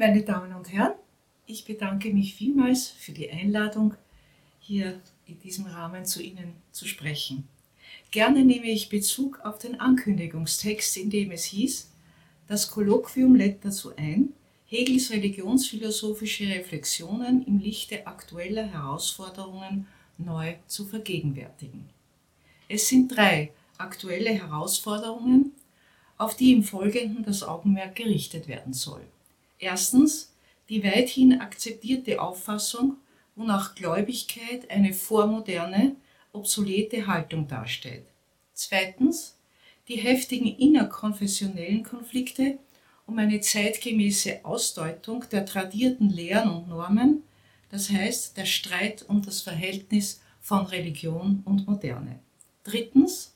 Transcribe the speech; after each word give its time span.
Meine 0.00 0.22
Damen 0.22 0.54
und 0.54 0.72
Herren, 0.72 0.94
ich 1.44 1.66
bedanke 1.66 2.10
mich 2.10 2.34
vielmals 2.34 2.88
für 2.88 3.12
die 3.12 3.30
Einladung, 3.30 3.92
hier 4.58 4.98
in 5.26 5.38
diesem 5.40 5.66
Rahmen 5.66 6.06
zu 6.06 6.22
Ihnen 6.22 6.54
zu 6.72 6.88
sprechen. 6.88 7.46
Gerne 8.10 8.42
nehme 8.42 8.70
ich 8.70 8.88
Bezug 8.88 9.40
auf 9.40 9.58
den 9.58 9.78
Ankündigungstext, 9.78 10.96
in 10.96 11.10
dem 11.10 11.32
es 11.32 11.44
hieß, 11.44 11.90
das 12.48 12.70
Kolloquium 12.70 13.34
lädt 13.34 13.62
dazu 13.62 13.94
ein, 13.94 14.30
Hegels 14.64 15.10
religionsphilosophische 15.10 16.46
Reflexionen 16.48 17.44
im 17.44 17.58
Lichte 17.58 18.06
aktueller 18.06 18.64
Herausforderungen 18.64 19.86
neu 20.16 20.54
zu 20.66 20.86
vergegenwärtigen. 20.86 21.90
Es 22.70 22.88
sind 22.88 23.14
drei 23.14 23.52
aktuelle 23.76 24.30
Herausforderungen, 24.30 25.52
auf 26.16 26.38
die 26.38 26.54
im 26.54 26.62
Folgenden 26.62 27.22
das 27.22 27.42
Augenmerk 27.42 27.96
gerichtet 27.96 28.48
werden 28.48 28.72
soll. 28.72 29.02
Erstens 29.60 30.32
die 30.68 30.82
weithin 30.82 31.40
akzeptierte 31.40 32.20
Auffassung, 32.20 32.96
wonach 33.36 33.74
Gläubigkeit 33.74 34.70
eine 34.70 34.92
vormoderne, 34.92 35.96
obsolete 36.32 37.06
Haltung 37.06 37.46
darstellt. 37.46 38.06
Zweitens 38.54 39.36
die 39.88 39.96
heftigen 39.96 40.46
innerkonfessionellen 40.46 41.82
Konflikte 41.82 42.58
um 43.06 43.18
eine 43.18 43.40
zeitgemäße 43.40 44.44
Ausdeutung 44.44 45.24
der 45.32 45.44
tradierten 45.44 46.10
Lehren 46.10 46.50
und 46.50 46.68
Normen, 46.68 47.24
das 47.70 47.90
heißt 47.90 48.36
der 48.36 48.46
Streit 48.46 49.04
um 49.08 49.20
das 49.22 49.42
Verhältnis 49.42 50.20
von 50.40 50.66
Religion 50.66 51.42
und 51.44 51.66
Moderne. 51.66 52.20
Drittens 52.62 53.34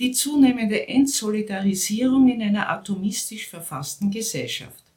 die 0.00 0.12
zunehmende 0.12 0.88
Entsolidarisierung 0.88 2.28
in 2.28 2.42
einer 2.42 2.68
atomistisch 2.68 3.46
verfassten 3.48 4.10
Gesellschaft. 4.10 4.89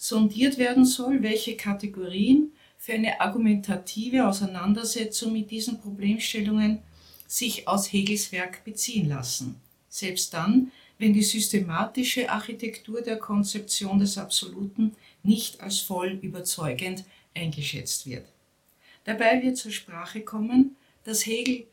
Sondiert 0.00 0.58
werden 0.58 0.84
soll, 0.84 1.22
welche 1.22 1.56
Kategorien 1.56 2.52
für 2.78 2.92
eine 2.92 3.20
argumentative 3.20 4.26
Auseinandersetzung 4.26 5.32
mit 5.32 5.50
diesen 5.50 5.80
Problemstellungen 5.80 6.78
sich 7.26 7.66
aus 7.66 7.92
Hegels 7.92 8.30
Werk 8.30 8.64
beziehen 8.64 9.08
lassen, 9.08 9.56
selbst 9.88 10.32
dann, 10.32 10.70
wenn 10.98 11.12
die 11.12 11.24
systematische 11.24 12.30
Architektur 12.30 13.02
der 13.02 13.18
Konzeption 13.18 13.98
des 13.98 14.16
Absoluten 14.16 14.94
nicht 15.24 15.60
als 15.60 15.80
voll 15.80 16.18
überzeugend 16.22 17.04
eingeschätzt 17.34 18.06
wird. 18.06 18.26
Dabei 19.02 19.42
wird 19.42 19.56
zur 19.56 19.72
Sprache 19.72 20.20
kommen, 20.20 20.76
dass 21.02 21.26
Hegel, 21.26 21.66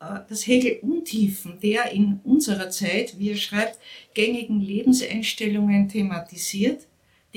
äh, 0.00 0.20
dass 0.28 0.46
Hegel 0.48 0.80
Untiefen 0.82 1.60
der 1.60 1.92
in 1.92 2.20
unserer 2.24 2.70
Zeit, 2.70 3.18
wie 3.18 3.30
er 3.30 3.36
schreibt, 3.36 3.78
gängigen 4.14 4.60
Lebenseinstellungen 4.60 5.88
thematisiert, 5.88 6.87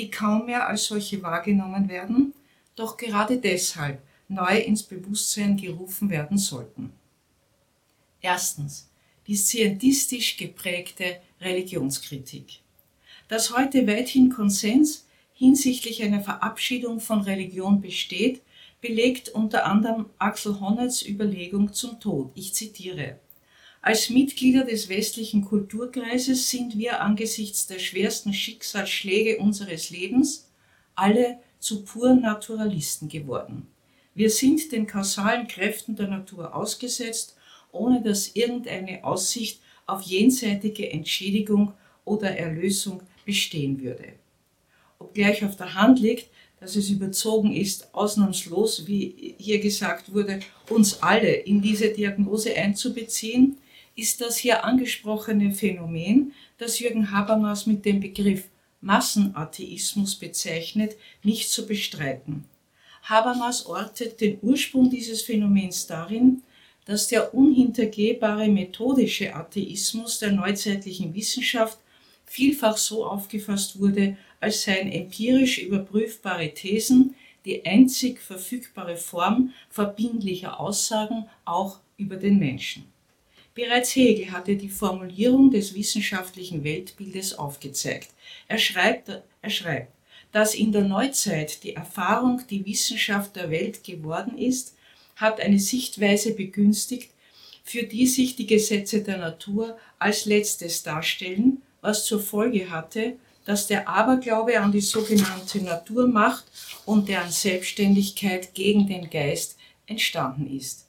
die 0.02 0.10
kaum 0.10 0.48
mehr 0.48 0.68
als 0.68 0.86
solche 0.86 1.22
wahrgenommen 1.22 1.88
werden, 1.88 2.34
doch 2.76 2.98
gerade 2.98 3.38
deshalb 3.38 4.02
neu 4.28 4.58
ins 4.58 4.82
Bewusstsein 4.82 5.56
gerufen 5.58 6.10
werden 6.10 6.40
sollten. 6.40 6.92
Erstens 8.20 8.90
die 9.28 9.36
scientistisch 9.36 10.38
geprägte 10.38 11.18
Religionskritik. 11.40 12.62
Dass 13.28 13.56
heute 13.56 13.86
weithin 13.86 14.32
Konsens 14.32 15.06
hinsichtlich 15.34 16.02
einer 16.02 16.22
Verabschiedung 16.22 17.00
von 17.00 17.22
Religion 17.22 17.80
besteht, 17.80 18.42
belegt 18.82 19.30
unter 19.30 19.68
anderem 19.68 20.08
Axel 20.18 20.60
Honnets 20.60 21.06
Überlegung 21.08 21.74
zum 21.74 22.00
Tod. 22.00 22.32
Ich 22.34 22.56
zitiere. 22.56 23.20
Als 23.84 24.12
Mitglieder 24.12 24.64
des 24.64 24.90
westlichen 24.90 25.44
Kulturkreises 25.44 26.52
sind 26.52 26.78
wir 26.78 27.02
angesichts 27.02 27.66
der 27.66 27.80
schwersten 27.80 28.32
Schicksalsschläge 28.32 29.40
unseres 29.40 29.90
Lebens 29.90 30.52
alle 30.94 31.40
zu 31.58 31.84
puren 31.84 32.22
Naturalisten 32.22 33.10
geworden. 33.10 33.66
Wir 34.14 34.30
sind 34.30 34.72
den 34.72 34.86
kausalen 34.86 35.48
Kräften 35.48 35.96
der 35.96 36.10
Natur 36.10 36.56
ausgesetzt, 36.56 37.36
ohne 37.72 38.04
dass 38.04 38.36
irgendeine 38.36 39.04
Aussicht 39.04 39.62
auf 39.88 40.04
jenseitige 40.04 40.92
Entschädigung 40.92 41.74
oder 42.06 42.38
Erlösung 42.38 43.02
bestehen 43.26 43.82
würde. 43.82 44.14
Obgleich 45.00 45.44
auf 45.44 45.56
der 45.56 45.74
Hand 45.74 46.00
liegt, 46.00 46.30
dass 46.60 46.76
es 46.76 46.92
überzogen 46.92 47.56
ist, 47.56 47.92
ausnahmslos, 47.96 48.86
wie 48.86 49.34
hier 49.40 49.60
gesagt 49.60 50.14
wurde, 50.14 50.42
uns 50.70 51.02
alle 51.02 51.32
in 51.32 51.64
diese 51.64 51.90
Diagnose 51.90 52.56
einzubeziehen, 52.56 53.58
ist 53.96 54.22
das 54.22 54.38
hier 54.38 54.64
angesprochene 54.64 55.52
Phänomen, 55.52 56.34
das 56.58 56.80
Jürgen 56.80 57.12
Habermas 57.12 57.66
mit 57.66 57.86
dem 57.86 58.00
Begriff 58.00 58.46
Massenatheismus 58.82 60.16
bezeichnet, 60.16 60.96
nicht 61.24 61.50
zu 61.50 61.68
bestreiten. 61.68 62.46
Habermas 63.04 63.66
ortet 63.66 64.22
den 64.22 64.40
Ursprung 64.42 64.90
dieses 64.90 65.22
Phänomens 65.22 65.88
darin, 65.88 66.44
dass 66.86 67.08
der 67.08 67.34
unhintergehbare 67.34 68.48
methodische 68.48 69.36
Atheismus 69.36 70.20
der 70.20 70.32
neuzeitlichen 70.32 71.14
Wissenschaft 71.14 71.78
vielfach 72.26 72.78
so 72.78 73.06
aufgefasst 73.06 73.80
wurde, 73.80 74.18
als 74.40 74.64
seien 74.64 74.92
empirisch 74.92 75.60
überprüfbare 75.60 76.54
Thesen 76.54 77.16
die 77.46 77.66
einzig 77.66 78.20
verfügbare 78.20 78.98
Form 78.98 79.54
verbindlicher 79.70 80.60
Aussagen 80.60 81.28
auch 81.46 81.80
über 81.98 82.16
den 82.16 82.40
Menschen. 82.40 82.86
Bereits 83.54 83.96
Hegel 83.96 84.32
hatte 84.32 84.56
die 84.56 84.70
Formulierung 84.70 85.52
des 85.52 85.74
wissenschaftlichen 85.74 86.64
Weltbildes 86.64 87.38
aufgezeigt. 87.38 88.10
Er 88.48 88.58
schreibt, 88.58 89.10
er 89.42 89.50
schreibt, 89.50 89.92
dass 90.32 90.56
in 90.56 90.72
der 90.72 90.84
Neuzeit 90.84 91.64
die 91.64 91.76
Erfahrung 91.76 92.42
die 92.50 92.66
Wissenschaft 92.66 93.36
der 93.36 93.52
Welt 93.52 93.84
geworden 93.84 94.38
ist, 94.38 94.76
hat 95.18 95.42
eine 95.42 95.60
Sichtweise 95.60 96.34
begünstigt, 96.34 97.12
für 97.64 97.84
die 97.84 98.08
sich 98.08 98.38
die 98.38 98.48
Gesetze 98.48 99.04
der 99.04 99.18
Natur 99.18 99.78
als 100.00 100.26
letztes 100.26 100.84
darstellen, 100.84 101.62
was 101.82 102.06
zur 102.06 102.22
Folge 102.22 102.70
hatte, 102.70 103.18
dass 103.46 103.68
der 103.68 103.88
Aberglaube 103.90 104.60
an 104.60 104.72
die 104.72 104.82
sogenannte 104.82 105.60
Naturmacht 105.60 106.46
und 106.86 107.10
deren 107.10 107.32
Selbstständigkeit 107.32 108.54
gegen 108.54 108.88
den 108.88 109.10
Geist 109.10 109.58
entstanden 109.88 110.56
ist. 110.56 110.86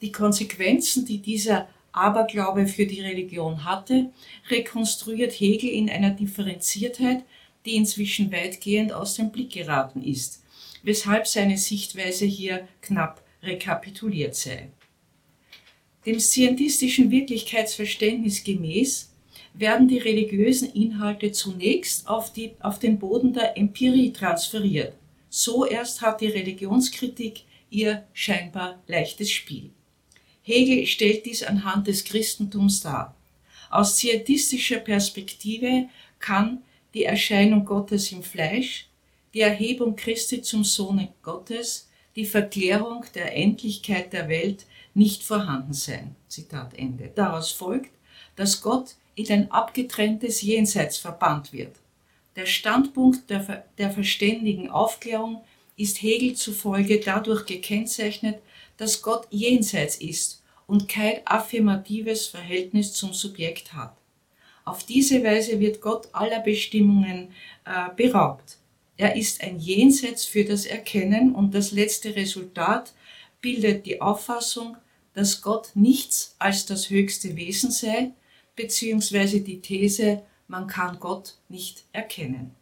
Die 0.00 0.12
Konsequenzen, 0.12 1.06
die 1.06 1.18
dieser 1.18 1.68
Aberglaube 1.92 2.66
für 2.66 2.86
die 2.86 3.00
Religion 3.00 3.64
hatte, 3.64 4.10
rekonstruiert 4.48 5.32
Hegel 5.32 5.70
in 5.70 5.90
einer 5.90 6.10
Differenziertheit, 6.10 7.24
die 7.64 7.76
inzwischen 7.76 8.32
weitgehend 8.32 8.92
aus 8.92 9.14
dem 9.14 9.30
Blick 9.30 9.52
geraten 9.52 10.02
ist, 10.02 10.42
weshalb 10.82 11.26
seine 11.26 11.58
Sichtweise 11.58 12.24
hier 12.24 12.66
knapp 12.80 13.22
rekapituliert 13.42 14.34
sei. 14.34 14.70
Dem 16.06 16.18
scientistischen 16.18 17.10
Wirklichkeitsverständnis 17.10 18.42
gemäß 18.42 19.12
werden 19.54 19.86
die 19.86 19.98
religiösen 19.98 20.72
Inhalte 20.72 21.30
zunächst 21.30 22.08
auf, 22.08 22.32
die, 22.32 22.52
auf 22.60 22.78
den 22.78 22.98
Boden 22.98 23.32
der 23.32 23.56
Empirie 23.56 24.12
transferiert. 24.12 24.94
So 25.28 25.64
erst 25.64 26.02
hat 26.02 26.20
die 26.20 26.28
Religionskritik 26.28 27.42
ihr 27.70 28.04
scheinbar 28.12 28.82
leichtes 28.86 29.30
Spiel. 29.30 29.70
Hegel 30.42 30.86
stellt 30.86 31.26
dies 31.26 31.42
anhand 31.42 31.86
des 31.86 32.04
Christentums 32.04 32.80
dar. 32.80 33.14
Aus 33.70 33.96
scientistischer 33.96 34.78
Perspektive 34.78 35.88
kann 36.18 36.62
die 36.94 37.04
Erscheinung 37.04 37.64
Gottes 37.64 38.12
im 38.12 38.22
Fleisch, 38.22 38.88
die 39.34 39.40
Erhebung 39.40 39.96
Christi 39.96 40.42
zum 40.42 40.64
Sohne 40.64 41.08
Gottes, 41.22 41.88
die 42.16 42.26
Verklärung 42.26 43.04
der 43.14 43.34
Endlichkeit 43.34 44.12
der 44.12 44.28
Welt 44.28 44.66
nicht 44.94 45.22
vorhanden 45.22 45.72
sein. 45.72 46.14
Zitat 46.28 46.74
Ende. 46.74 47.10
Daraus 47.14 47.50
folgt, 47.50 47.92
dass 48.36 48.60
Gott 48.60 48.96
in 49.14 49.30
ein 49.30 49.50
abgetrenntes 49.50 50.42
Jenseits 50.42 50.98
verbannt 50.98 51.52
wird. 51.52 51.76
Der 52.36 52.46
Standpunkt 52.46 53.28
der, 53.30 53.64
der 53.78 53.90
verständigen 53.90 54.70
Aufklärung 54.70 55.42
ist 55.76 56.02
Hegel 56.02 56.34
zufolge 56.34 57.00
dadurch 57.00 57.46
gekennzeichnet, 57.46 58.40
dass 58.82 59.00
Gott 59.00 59.28
jenseits 59.30 59.94
ist 59.98 60.42
und 60.66 60.88
kein 60.88 61.20
affirmatives 61.24 62.26
Verhältnis 62.26 62.92
zum 62.92 63.12
Subjekt 63.12 63.74
hat. 63.74 63.96
Auf 64.64 64.82
diese 64.82 65.22
Weise 65.22 65.60
wird 65.60 65.80
Gott 65.80 66.08
aller 66.10 66.40
Bestimmungen 66.40 67.28
äh, 67.64 67.94
beraubt. 67.94 68.58
Er 68.96 69.14
ist 69.14 69.40
ein 69.40 69.60
Jenseits 69.60 70.24
für 70.24 70.44
das 70.44 70.66
Erkennen 70.66 71.32
und 71.32 71.54
das 71.54 71.70
letzte 71.70 72.16
Resultat 72.16 72.92
bildet 73.40 73.86
die 73.86 74.00
Auffassung, 74.00 74.76
dass 75.14 75.42
Gott 75.42 75.70
nichts 75.74 76.34
als 76.40 76.66
das 76.66 76.90
höchste 76.90 77.36
Wesen 77.36 77.70
sei, 77.70 78.10
beziehungsweise 78.56 79.42
die 79.42 79.60
These, 79.60 80.22
man 80.48 80.66
kann 80.66 80.98
Gott 80.98 81.36
nicht 81.48 81.84
erkennen. 81.92 82.52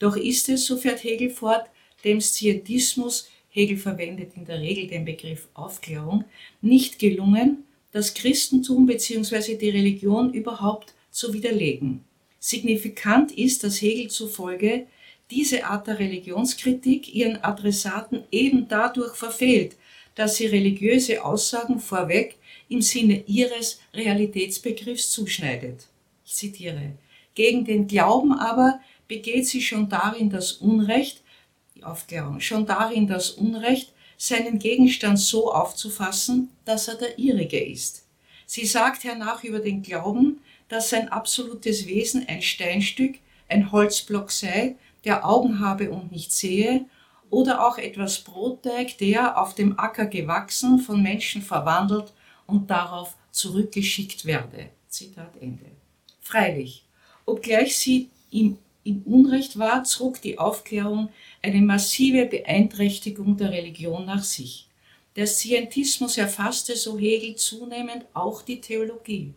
Doch 0.00 0.16
ist 0.16 0.48
es, 0.48 0.66
so 0.66 0.76
fährt 0.76 1.04
Hegel 1.04 1.30
fort, 1.30 1.70
dem 2.02 2.20
Scientismus, 2.20 3.28
Hegel 3.54 3.76
verwendet 3.76 4.32
in 4.34 4.44
der 4.44 4.60
Regel 4.60 4.88
den 4.88 5.04
Begriff 5.04 5.46
Aufklärung, 5.54 6.24
nicht 6.60 6.98
gelungen, 6.98 7.62
das 7.92 8.12
Christentum 8.12 8.84
bzw. 8.84 9.54
die 9.54 9.70
Religion 9.70 10.34
überhaupt 10.34 10.92
zu 11.12 11.32
widerlegen. 11.32 12.02
Signifikant 12.40 13.30
ist, 13.30 13.62
dass 13.62 13.80
Hegel 13.80 14.08
zufolge 14.10 14.88
diese 15.30 15.66
Art 15.66 15.86
der 15.86 16.00
Religionskritik 16.00 17.14
ihren 17.14 17.44
Adressaten 17.44 18.24
eben 18.32 18.66
dadurch 18.66 19.14
verfehlt, 19.14 19.76
dass 20.16 20.34
sie 20.34 20.46
religiöse 20.46 21.24
Aussagen 21.24 21.78
vorweg 21.78 22.36
im 22.68 22.82
Sinne 22.82 23.22
ihres 23.28 23.80
Realitätsbegriffs 23.94 25.12
zuschneidet. 25.12 25.86
Ich 26.26 26.34
zitiere. 26.34 26.94
Gegen 27.36 27.64
den 27.64 27.86
Glauben 27.86 28.32
aber 28.32 28.80
begeht 29.06 29.46
sie 29.46 29.62
schon 29.62 29.88
darin 29.88 30.28
das 30.28 30.54
Unrecht, 30.54 31.23
Aufklärung, 31.86 32.40
schon 32.40 32.66
darin 32.66 33.06
das 33.06 33.30
Unrecht, 33.30 33.92
seinen 34.16 34.58
Gegenstand 34.58 35.18
so 35.18 35.52
aufzufassen, 35.52 36.50
dass 36.64 36.88
er 36.88 36.94
der 36.94 37.18
ihrige 37.18 37.62
ist. 37.62 38.06
Sie 38.46 38.66
sagt 38.66 39.04
hernach 39.04 39.42
über 39.44 39.58
den 39.58 39.82
Glauben, 39.82 40.40
dass 40.68 40.90
sein 40.90 41.08
absolutes 41.08 41.86
Wesen 41.86 42.26
ein 42.28 42.42
Steinstück, 42.42 43.16
ein 43.48 43.72
Holzblock 43.72 44.30
sei, 44.30 44.76
der 45.04 45.26
Augen 45.28 45.60
habe 45.60 45.90
und 45.90 46.12
nicht 46.12 46.32
sehe, 46.32 46.86
oder 47.30 47.66
auch 47.66 47.78
etwas 47.78 48.20
Brotteig, 48.20 48.98
der 48.98 49.40
auf 49.40 49.54
dem 49.54 49.78
Acker 49.78 50.06
gewachsen, 50.06 50.78
von 50.78 51.02
Menschen 51.02 51.42
verwandelt 51.42 52.12
und 52.46 52.70
darauf 52.70 53.16
zurückgeschickt 53.32 54.24
werde. 54.24 54.70
Zitat 54.88 55.32
Ende. 55.40 55.64
Freilich, 56.20 56.84
obgleich 57.26 57.76
sie 57.76 58.10
ihm 58.30 58.58
im 58.84 59.02
Unrecht 59.02 59.58
war, 59.58 59.84
zog 59.84 60.20
die 60.22 60.38
Aufklärung 60.38 61.08
eine 61.44 61.60
massive 61.60 62.24
Beeinträchtigung 62.24 63.36
der 63.36 63.50
Religion 63.50 64.06
nach 64.06 64.24
sich. 64.24 64.66
Der 65.14 65.26
Scientismus 65.26 66.16
erfasste, 66.16 66.74
so 66.74 66.98
Hegel, 66.98 67.36
zunehmend 67.36 68.06
auch 68.14 68.40
die 68.40 68.62
Theologie, 68.62 69.34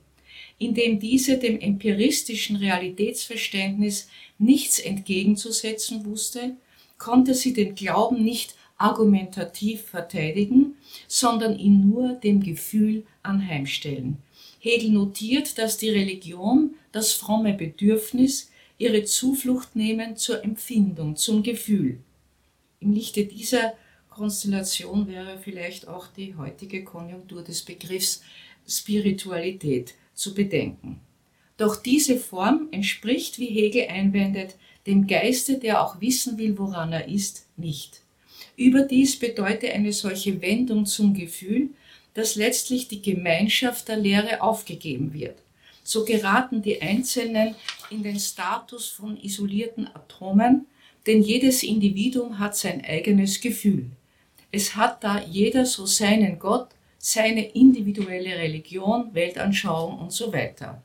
indem 0.58 1.00
diese 1.00 1.38
dem 1.38 1.60
empiristischen 1.60 2.56
Realitätsverständnis 2.56 4.08
nichts 4.40 4.80
entgegenzusetzen 4.80 6.06
wusste, 6.06 6.56
konnte 6.98 7.34
sie 7.34 7.52
den 7.52 7.76
Glauben 7.76 8.24
nicht 8.24 8.56
argumentativ 8.78 9.82
verteidigen, 9.82 10.78
sondern 11.10 11.60
ihn 11.60 11.90
nur 11.90 12.14
dem 12.14 12.42
Gefühl 12.42 13.04
anheimstellen. 13.22 14.18
Hegel 14.60 14.92
notiert, 14.92 15.58
dass 15.58 15.78
die 15.78 15.90
Religion 15.90 16.76
das 16.94 17.12
fromme 17.12 17.54
Bedürfnis, 17.54 18.50
ihre 18.78 19.04
Zuflucht 19.04 19.76
nehmen 19.76 20.18
zur 20.18 20.44
Empfindung, 20.44 21.16
zum 21.16 21.44
Gefühl. 21.44 22.00
Im 22.80 22.94
Lichte 22.94 23.26
dieser 23.26 23.74
Konstellation 24.10 25.08
wäre 25.08 25.38
vielleicht 25.38 25.88
auch 25.88 26.08
die 26.08 26.36
heutige 26.36 26.84
Konjunktur 26.84 27.44
des 27.44 27.64
Begriffs 27.64 28.22
Spiritualität 28.68 29.94
zu 30.14 30.34
bedenken. 30.34 31.00
Doch 31.58 31.76
diese 31.76 32.18
Form 32.18 32.68
entspricht, 32.72 33.40
wie 33.40 33.48
Hegel 33.48 33.88
einwendet, 33.88 34.56
dem 34.86 35.08
Geiste, 35.08 35.58
der 35.58 35.84
auch 35.84 36.00
wissen 36.02 36.38
will, 36.38 36.58
woran 36.58 36.94
er 36.94 37.08
ist, 37.08 37.48
nicht. 37.58 38.02
Überdies 38.56 39.18
bedeutet 39.18 39.72
eine 39.72 39.92
solche 39.92 40.42
Wendung 40.42 40.86
zum 40.86 41.14
Gefühl, 41.14 41.70
dass 42.14 42.36
letztlich 42.36 42.88
die 42.88 43.02
Gemeinschaft 43.02 43.88
der 43.88 43.98
Lehre 43.98 44.42
aufgegeben 44.42 45.14
wird. 45.14 45.38
So 45.88 46.04
geraten 46.04 46.62
die 46.62 46.82
Einzelnen 46.82 47.56
in 47.90 48.04
den 48.04 48.20
Status 48.20 48.90
von 48.90 49.16
isolierten 49.16 49.88
Atomen, 49.88 50.68
denn 51.06 51.22
jedes 51.22 51.64
Individuum 51.64 52.40
hat 52.40 52.58
sein 52.58 52.84
eigenes 52.84 53.40
Gefühl. 53.40 53.86
Es 54.52 54.76
hat 54.76 55.02
da 55.02 55.22
jeder 55.22 55.66
so 55.66 55.86
seinen 55.86 56.40
Gott, 56.40 56.68
seine 56.98 57.52
individuelle 57.52 58.38
Religion, 58.38 59.14
Weltanschauung 59.14 59.98
und 59.98 60.12
so 60.12 60.34
weiter. 60.34 60.82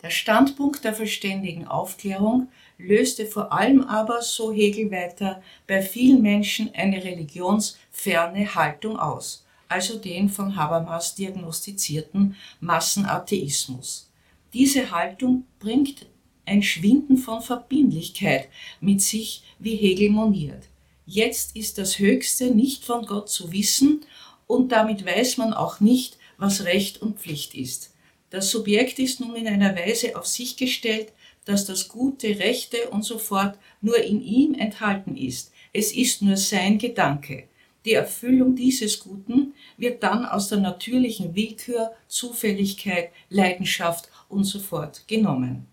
Der 0.00 0.08
Standpunkt 0.08 0.82
der 0.82 0.94
verständigen 0.94 1.66
Aufklärung 1.66 2.48
löste 2.78 3.26
vor 3.26 3.52
allem 3.52 3.82
aber, 3.82 4.22
so 4.22 4.54
Hegel 4.54 4.90
weiter, 4.90 5.42
bei 5.66 5.82
vielen 5.82 6.22
Menschen 6.22 6.74
eine 6.74 7.04
religionsferne 7.04 8.54
Haltung 8.54 8.98
aus 8.98 9.43
also 9.68 9.98
den 9.98 10.28
von 10.28 10.56
Habermas 10.56 11.14
diagnostizierten 11.14 12.36
Massenatheismus. 12.60 14.10
Diese 14.52 14.90
Haltung 14.90 15.44
bringt 15.58 16.06
ein 16.46 16.62
Schwinden 16.62 17.16
von 17.16 17.40
Verbindlichkeit 17.40 18.48
mit 18.80 19.02
sich, 19.02 19.42
wie 19.58 19.76
Hegel 19.76 20.10
moniert. 20.10 20.64
Jetzt 21.06 21.56
ist 21.56 21.78
das 21.78 21.98
Höchste 21.98 22.54
nicht 22.54 22.84
von 22.84 23.04
Gott 23.06 23.28
zu 23.28 23.52
wissen 23.52 24.00
und 24.46 24.72
damit 24.72 25.04
weiß 25.04 25.38
man 25.38 25.52
auch 25.52 25.80
nicht, 25.80 26.18
was 26.38 26.64
Recht 26.64 27.02
und 27.02 27.18
Pflicht 27.18 27.54
ist. 27.54 27.92
Das 28.30 28.50
Subjekt 28.50 28.98
ist 28.98 29.20
nun 29.20 29.36
in 29.36 29.46
einer 29.46 29.76
Weise 29.76 30.16
auf 30.16 30.26
sich 30.26 30.56
gestellt, 30.56 31.12
dass 31.44 31.66
das 31.66 31.88
Gute, 31.88 32.38
Rechte 32.38 32.88
und 32.90 33.04
so 33.04 33.18
fort 33.18 33.58
nur 33.80 33.98
in 33.98 34.22
ihm 34.22 34.54
enthalten 34.54 35.16
ist. 35.16 35.52
Es 35.72 35.92
ist 35.92 36.22
nur 36.22 36.36
sein 36.36 36.78
Gedanke. 36.78 37.48
Die 37.84 37.92
Erfüllung 37.92 38.56
dieses 38.56 38.98
Guten 39.00 39.54
wird 39.76 40.02
dann 40.02 40.24
aus 40.24 40.48
der 40.48 40.58
natürlichen 40.58 41.34
Willkür, 41.34 41.92
Zufälligkeit, 42.08 43.10
Leidenschaft 43.28 44.08
und 44.28 44.44
so 44.44 44.58
fort 44.58 45.06
genommen. 45.06 45.66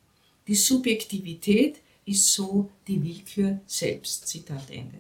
Die 0.48 0.56
Subjektivität 0.56 1.78
ist 2.06 2.34
so 2.34 2.69
die 2.88 3.02
Willkür 3.04 3.62
selbst. 3.66 4.28
Zitat 4.28 4.69
Ende. 4.69 4.98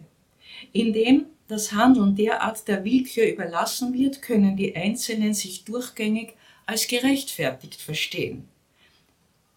Indem 0.71 1.25
das 1.47 1.73
Handeln 1.73 2.15
derart 2.15 2.65
der 2.67 2.85
Willkür 2.85 3.25
überlassen 3.25 3.93
wird, 3.93 4.21
können 4.21 4.55
die 4.55 4.73
Einzelnen 4.75 5.33
sich 5.33 5.65
durchgängig 5.65 6.35
als 6.65 6.87
gerechtfertigt 6.87 7.81
verstehen. 7.81 8.47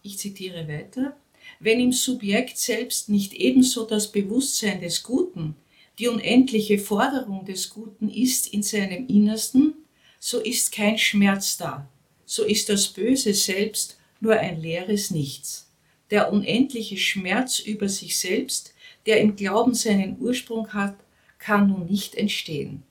Ich 0.03 0.17
zitiere 0.17 0.67
weiter. 0.67 1.15
Wenn 1.59 1.79
im 1.79 1.93
Subjekt 1.93 2.57
selbst 2.57 3.07
nicht 3.07 3.33
ebenso 3.33 3.85
das 3.85 4.11
Bewusstsein 4.11 4.81
des 4.81 5.03
Guten, 5.03 5.55
die 5.99 6.07
unendliche 6.07 6.77
Forderung 6.77 7.45
des 7.45 7.69
Guten 7.69 8.09
ist 8.09 8.47
in 8.47 8.63
seinem 8.63 9.07
Innersten, 9.07 9.73
so 10.19 10.39
ist 10.39 10.71
kein 10.71 10.97
Schmerz 10.97 11.57
da, 11.57 11.87
so 12.25 12.43
ist 12.43 12.69
das 12.69 12.87
Böse 12.87 13.33
selbst 13.33 13.97
nur 14.19 14.33
ein 14.33 14.59
leeres 14.61 15.11
Nichts. 15.11 15.69
Der 16.11 16.31
unendliche 16.31 16.97
Schmerz 16.97 17.59
über 17.59 17.89
sich 17.89 18.17
selbst, 18.17 18.73
der 19.05 19.21
im 19.21 19.35
Glauben 19.35 19.73
seinen 19.73 20.19
Ursprung 20.19 20.73
hat, 20.73 20.95
kann 21.39 21.67
nun 21.67 21.85
nicht 21.85 22.15
entstehen. 22.15 22.83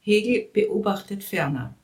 Hegel 0.00 0.48
beobachtet 0.52 1.22
ferner. 1.22 1.74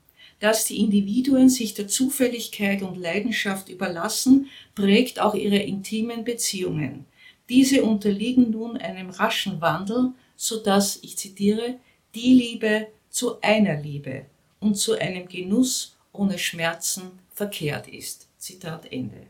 Dass 0.40 0.66
die 0.66 0.78
Individuen 0.78 1.48
sich 1.48 1.74
der 1.74 1.88
Zufälligkeit 1.88 2.82
und 2.82 2.96
Leidenschaft 2.96 3.68
überlassen, 3.68 4.48
prägt 4.74 5.20
auch 5.20 5.34
ihre 5.34 5.58
intimen 5.58 6.24
Beziehungen. 6.24 7.06
Diese 7.48 7.82
unterliegen 7.82 8.50
nun 8.50 8.76
einem 8.76 9.10
raschen 9.10 9.60
Wandel 9.60 10.12
so 10.38 10.62
dass, 10.62 11.02
ich 11.02 11.18
zitiere, 11.18 11.80
die 12.14 12.32
Liebe 12.32 12.86
zu 13.10 13.40
einer 13.40 13.82
Liebe 13.82 14.26
und 14.60 14.76
zu 14.76 14.94
einem 14.98 15.28
Genuss 15.28 15.96
ohne 16.12 16.38
Schmerzen 16.38 17.10
verkehrt 17.34 17.88
ist. 17.88 18.28
Zitat 18.38 18.90
Ende. 18.92 19.26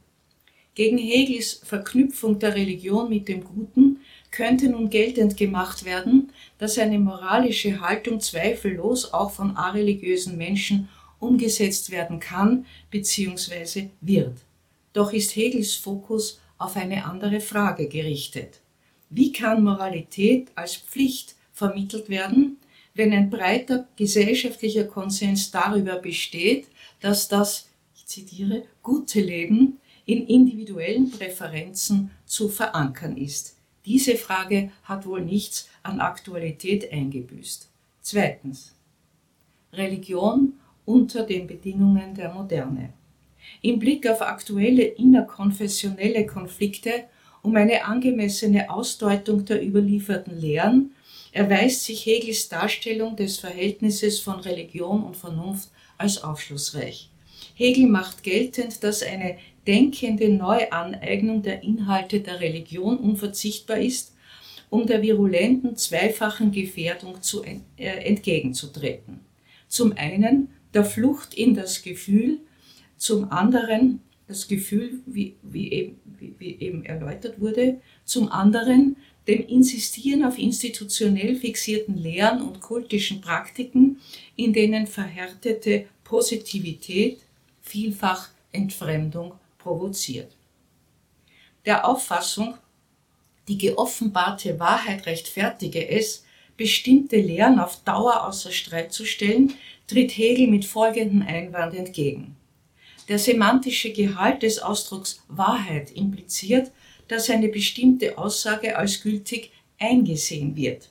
Gegen 0.75 0.99
Hegels 0.99 1.63
Verknüpfung 1.65 2.39
der 2.39 2.55
Religion 2.55 3.09
mit 3.09 3.27
dem 3.27 3.43
Guten 3.43 4.01
könnte 4.31 4.69
nun 4.69 4.91
geltend 4.91 5.37
gemacht 5.37 5.87
werden, 5.87 6.31
dass 6.59 6.79
eine 6.79 6.99
moralische 6.99 7.81
Haltung 7.81 8.21
zweifellos 8.21 9.13
auch 9.13 9.31
von 9.31 9.57
areligiösen 9.57 10.37
Menschen 10.37 10.91
umgesetzt 11.19 11.91
werden 11.91 12.21
kann 12.21 12.67
bzw. 12.91 13.89
wird. 14.03 14.37
Doch 14.93 15.13
ist 15.15 15.35
Hegels 15.37 15.75
Fokus 15.75 16.39
auf 16.59 16.77
eine 16.77 17.07
andere 17.07 17.41
Frage 17.41 17.89
gerichtet. 17.89 18.61
Wie 19.11 19.33
kann 19.33 19.65
Moralität 19.65 20.49
als 20.55 20.77
Pflicht 20.77 21.35
vermittelt 21.53 22.09
werden, 22.09 22.59
wenn 22.95 23.13
ein 23.13 23.31
breiter 23.31 23.87
gesellschaftlicher 23.97 24.85
Konsens 24.85 25.51
darüber 25.51 25.97
besteht, 25.97 26.67
dass 27.01 27.29
das, 27.29 27.69
ich 27.97 28.07
zitiere, 28.07 28.65
gute 28.83 29.21
Leben 29.21 29.79
in 30.05 30.27
individuellen 30.27 31.11
Präferenzen 31.11 32.11
zu 32.27 32.49
verankern 32.49 33.17
ist? 33.17 33.57
Diese 33.87 34.17
Frage 34.17 34.71
hat 34.85 35.07
wohl 35.07 35.25
nichts 35.25 35.69
an 35.83 36.01
Aktualität 36.01 36.93
eingebüßt. 36.93 37.69
Zweitens. 38.03 38.75
Religion 39.73 40.55
unter 40.85 41.23
den 41.23 41.47
Bedingungen 41.47 42.15
der 42.15 42.33
Moderne. 42.33 42.93
Im 43.63 43.79
Blick 43.79 44.07
auf 44.09 44.21
aktuelle 44.23 44.83
innerkonfessionelle 44.83 46.27
Konflikte 46.27 47.05
um 47.43 47.57
eine 47.57 47.85
angemessene 47.85 48.71
Ausdeutung 48.71 49.45
der 49.45 49.65
überlieferten 49.65 50.39
Lehren 50.41 50.93
erweist 51.33 51.85
sich 51.85 52.07
Hegels 52.07 52.49
Darstellung 52.49 53.17
des 53.17 53.39
Verhältnisses 53.39 54.21
von 54.21 54.41
Religion 54.41 55.05
und 55.05 55.17
Vernunft 55.17 55.71
als 55.97 56.23
aufschlussreich. 56.23 57.11
Hegel 57.55 57.87
macht 57.87 58.23
geltend, 58.23 58.83
dass 58.83 59.03
eine 59.03 59.37
denkende 59.67 60.29
Neuaneignung 60.29 61.43
der 61.43 61.63
Inhalte 61.63 62.21
der 62.21 62.41
Religion 62.41 62.97
unverzichtbar 62.99 63.79
ist, 63.79 64.15
um 64.71 64.87
der 64.87 65.03
virulenten 65.03 65.77
zweifachen 65.77 66.53
Gefährdung 66.53 67.23
zu, 67.23 67.43
äh, 67.43 67.57
entgegenzutreten. 67.77 69.21
Zum 69.67 69.93
einen 69.97 70.51
der 70.75 70.85
Flucht 70.85 71.35
in 71.35 71.55
das 71.55 71.83
Gefühl, 71.83 72.39
zum 72.97 73.31
anderen 73.31 74.01
das 74.29 74.47
Gefühl, 74.47 75.01
wie, 75.07 75.35
wie, 75.43 75.73
eben, 75.73 76.01
wie, 76.19 76.35
wie 76.39 76.57
eben 76.61 76.85
erläutert 76.85 77.41
wurde, 77.41 77.81
zum 78.05 78.31
anderen 78.31 78.97
dem 79.27 79.47
Insistieren 79.47 80.25
auf 80.25 80.39
institutionell 80.39 81.37
fixierten 81.37 81.97
Lehren 81.99 82.43
und 82.43 82.61
kultischen 82.61 83.21
Praktiken, 83.21 84.01
in 84.37 84.53
denen 84.53 84.87
verhärtete 84.87 85.87
Positivität 86.05 87.21
vielfach 87.63 88.29
Entfremdung 88.53 89.33
provoziert. 89.59 90.33
Der 91.67 91.87
Auffassung, 91.87 92.55
die 93.49 93.59
geoffenbarte 93.59 94.59
Wahrheit 94.59 95.07
rechtfertige 95.07 95.89
es, 95.89 96.25
bestimmte 96.57 97.17
Lehren 97.17 97.59
auf 97.59 97.83
Dauer 97.85 98.27
außer 98.27 98.51
Streit 98.51 98.93
zu 98.93 99.05
stellen, 99.05 99.55
tritt 99.87 100.17
Hegel 100.17 100.49
mit 100.49 100.65
folgendem 100.65 101.23
Einwand 101.23 101.75
entgegen. 101.75 102.38
Der 103.09 103.19
semantische 103.19 103.93
Gehalt 103.93 104.43
des 104.43 104.59
Ausdrucks 104.59 105.23
Wahrheit 105.29 105.91
impliziert, 105.91 106.71
dass 107.09 107.31
eine 107.31 107.49
bestimmte 107.49 108.19
Aussage 108.19 108.77
als 108.77 109.03
gültig 109.03 109.51
eingesehen 109.79 110.55
wird. 110.57 110.91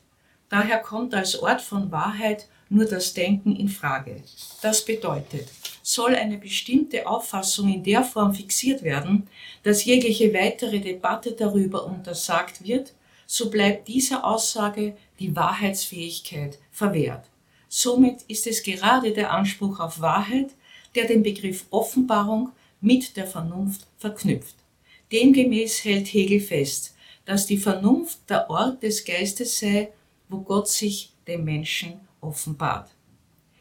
Daher 0.50 0.80
kommt 0.80 1.14
als 1.14 1.38
Ort 1.38 1.62
von 1.62 1.92
Wahrheit 1.92 2.48
nur 2.70 2.86
das 2.86 3.14
Denken 3.14 3.56
in 3.56 3.70
Frage. 3.70 4.24
Das 4.62 4.84
bedeutet, 4.84 5.48
soll 5.84 6.16
eine 6.16 6.38
bestimmte 6.38 7.08
Auffassung 7.08 7.72
in 7.72 7.84
der 7.84 8.04
Form 8.04 8.34
fixiert 8.34 8.84
werden, 8.84 9.28
dass 9.64 9.86
jegliche 9.86 10.34
weitere 10.34 10.80
Debatte 10.80 11.32
darüber 11.34 11.86
untersagt 11.86 12.64
wird, 12.64 12.94
so 13.26 13.50
bleibt 13.50 13.88
dieser 13.88 14.26
Aussage 14.26 14.98
die 15.20 15.36
Wahrheitsfähigkeit 15.36 16.58
verwehrt. 16.72 17.26
Somit 17.70 18.24
ist 18.28 18.48
es 18.48 18.64
gerade 18.64 19.12
der 19.12 19.32
Anspruch 19.32 19.80
auf 19.80 20.00
Wahrheit, 20.00 20.52
der 20.98 21.06
den 21.06 21.22
Begriff 21.22 21.66
Offenbarung 21.70 22.50
mit 22.82 23.16
der 23.18 23.28
Vernunft 23.28 23.86
verknüpft. 23.98 24.56
Demgemäß 25.12 25.84
hält 25.86 26.08
Hegel 26.08 26.40
fest, 26.40 26.96
dass 27.24 27.46
die 27.46 27.60
Vernunft 27.60 28.28
der 28.30 28.50
Ort 28.50 28.82
des 28.82 29.06
Geistes 29.06 29.60
sei, 29.60 29.90
wo 30.28 30.40
Gott 30.40 30.68
sich 30.68 31.12
dem 31.28 31.46
Menschen 31.46 32.00
offenbart. 32.20 32.90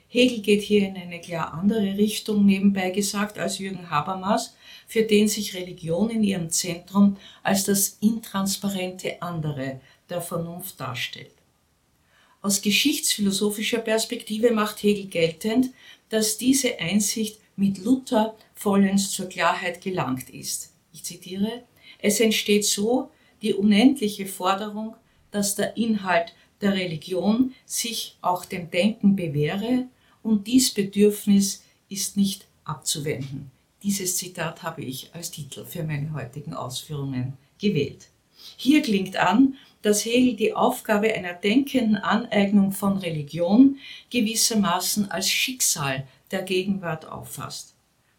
Hegel 0.08 0.40
geht 0.40 0.62
hier 0.62 0.88
in 0.88 0.96
eine 0.96 1.20
klar 1.20 1.52
andere 1.52 1.98
Richtung, 1.98 2.46
nebenbei 2.46 2.90
gesagt, 2.90 3.38
als 3.38 3.58
Jürgen 3.58 3.90
Habermas, 3.90 4.56
für 4.86 5.02
den 5.02 5.28
sich 5.28 5.54
Religion 5.54 6.08
in 6.08 6.24
ihrem 6.24 6.48
Zentrum 6.48 7.18
als 7.42 7.64
das 7.64 7.98
intransparente 8.00 9.20
andere 9.20 9.80
der 10.08 10.22
Vernunft 10.22 10.80
darstellt. 10.80 11.32
Aus 12.40 12.62
geschichtsphilosophischer 12.62 13.78
Perspektive 13.80 14.52
macht 14.52 14.82
Hegel 14.84 15.06
geltend, 15.06 15.70
dass 16.08 16.38
diese 16.38 16.78
Einsicht 16.78 17.38
mit 17.56 17.78
Luther 17.78 18.36
vollends 18.54 19.10
zur 19.10 19.28
Klarheit 19.28 19.80
gelangt 19.80 20.30
ist. 20.30 20.72
Ich 20.92 21.02
zitiere, 21.02 21.64
es 21.98 22.20
entsteht 22.20 22.64
so 22.64 23.10
die 23.42 23.54
unendliche 23.54 24.26
Forderung, 24.26 24.94
dass 25.30 25.54
der 25.54 25.76
Inhalt 25.76 26.34
der 26.60 26.74
Religion 26.74 27.52
sich 27.64 28.16
auch 28.22 28.44
dem 28.44 28.70
Denken 28.70 29.16
bewähre 29.16 29.86
und 30.22 30.46
dies 30.46 30.72
Bedürfnis 30.72 31.62
ist 31.88 32.16
nicht 32.16 32.46
abzuwenden. 32.64 33.50
Dieses 33.82 34.16
Zitat 34.16 34.62
habe 34.62 34.82
ich 34.82 35.10
als 35.14 35.30
Titel 35.30 35.64
für 35.64 35.84
meine 35.84 36.12
heutigen 36.12 36.54
Ausführungen 36.54 37.34
gewählt. 37.60 38.08
Hier 38.56 38.82
klingt 38.82 39.16
an, 39.16 39.54
dass 39.86 40.04
Hegel 40.04 40.34
die 40.34 40.52
Aufgabe 40.52 41.14
einer 41.14 41.32
denkenden 41.32 41.94
Aneignung 41.94 42.72
von 42.72 42.98
Religion 42.98 43.78
gewissermaßen 44.10 45.12
als 45.12 45.30
Schicksal 45.30 46.08
der 46.32 46.42
Gegenwart 46.42 47.06
auffasst. 47.06 47.76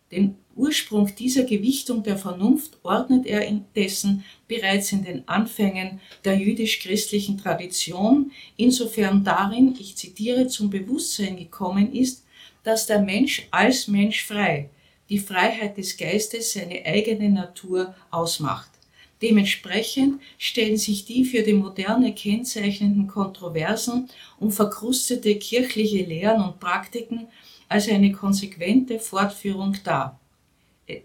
Den 0.09 0.37
Ursprung 0.55 1.13
dieser 1.13 1.43
Gewichtung 1.43 2.03
der 2.03 2.17
Vernunft 2.17 2.77
ordnet 2.83 3.25
er 3.25 3.45
indessen 3.45 4.23
bereits 4.47 4.93
in 4.93 5.03
den 5.03 5.27
Anfängen 5.27 5.99
der 6.23 6.37
jüdisch-christlichen 6.37 7.37
Tradition, 7.37 8.31
insofern 8.55 9.25
darin, 9.25 9.75
ich 9.77 9.97
zitiere, 9.97 10.47
zum 10.47 10.69
Bewusstsein 10.69 11.35
gekommen 11.35 11.93
ist, 11.93 12.23
dass 12.63 12.85
der 12.85 13.01
Mensch 13.01 13.45
als 13.51 13.89
Mensch 13.89 14.23
frei, 14.23 14.69
die 15.09 15.19
Freiheit 15.19 15.77
des 15.77 15.97
Geistes 15.97 16.53
seine 16.53 16.85
eigene 16.85 17.27
Natur 17.27 17.93
ausmacht. 18.09 18.76
Dementsprechend 19.21 20.21
stellen 20.37 20.77
sich 20.77 21.05
die 21.05 21.25
für 21.25 21.41
die 21.41 21.53
Moderne 21.53 22.13
kennzeichnenden 22.13 23.07
Kontroversen 23.07 24.09
um 24.39 24.51
verkrustete 24.51 25.35
kirchliche 25.35 26.03
Lehren 26.03 26.43
und 26.43 26.59
Praktiken 26.59 27.27
als 27.67 27.89
eine 27.89 28.11
konsequente 28.11 28.99
Fortführung 28.99 29.75
dar. 29.83 30.19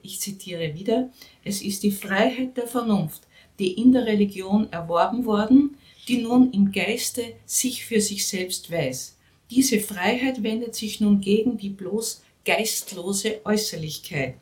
Ich 0.02 0.20
zitiere 0.20 0.74
wieder, 0.74 1.10
es 1.42 1.62
ist 1.62 1.82
die 1.82 1.90
Freiheit 1.90 2.56
der 2.56 2.68
Vernunft, 2.68 3.22
die 3.58 3.72
in 3.72 3.92
der 3.92 4.06
Religion 4.06 4.70
erworben 4.72 5.24
worden, 5.24 5.76
die 6.06 6.18
nun 6.18 6.52
im 6.52 6.70
Geiste 6.70 7.24
sich 7.46 7.84
für 7.84 8.00
sich 8.00 8.26
selbst 8.26 8.70
weiß. 8.70 9.16
Diese 9.50 9.80
Freiheit 9.80 10.42
wendet 10.42 10.74
sich 10.74 11.00
nun 11.00 11.20
gegen 11.20 11.56
die 11.56 11.68
bloß 11.68 12.22
geistlose 12.44 13.40
Äußerlichkeit. 13.44 14.34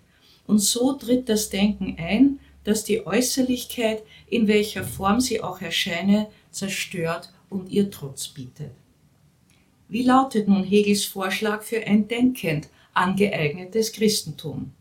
Und 0.47 0.59
so 0.59 0.95
tritt 0.95 1.29
das 1.29 1.49
Denken 1.49 1.97
ein, 1.99 2.41
dass 2.64 2.85
die 2.85 3.07
Äußerlichkeit, 3.07 4.02
in 4.29 4.49
welcher 4.49 4.85
Form 4.85 5.21
sie 5.21 5.43
auch 5.43 5.61
erscheine, 5.61 6.29
zerstört 6.50 7.33
und 7.49 7.71
ihr 7.71 7.90
Trotz 7.90 8.29
bietet. 8.29 8.73
Wie 9.88 10.02
lautet 10.02 10.47
nun 10.47 10.64
Hegels 10.64 11.05
Vorschlag 11.05 11.62
für 11.62 11.85
ein 11.85 12.07
denkend 12.07 12.69
angeeignetes 12.95 13.93
Christentum? 13.93 14.73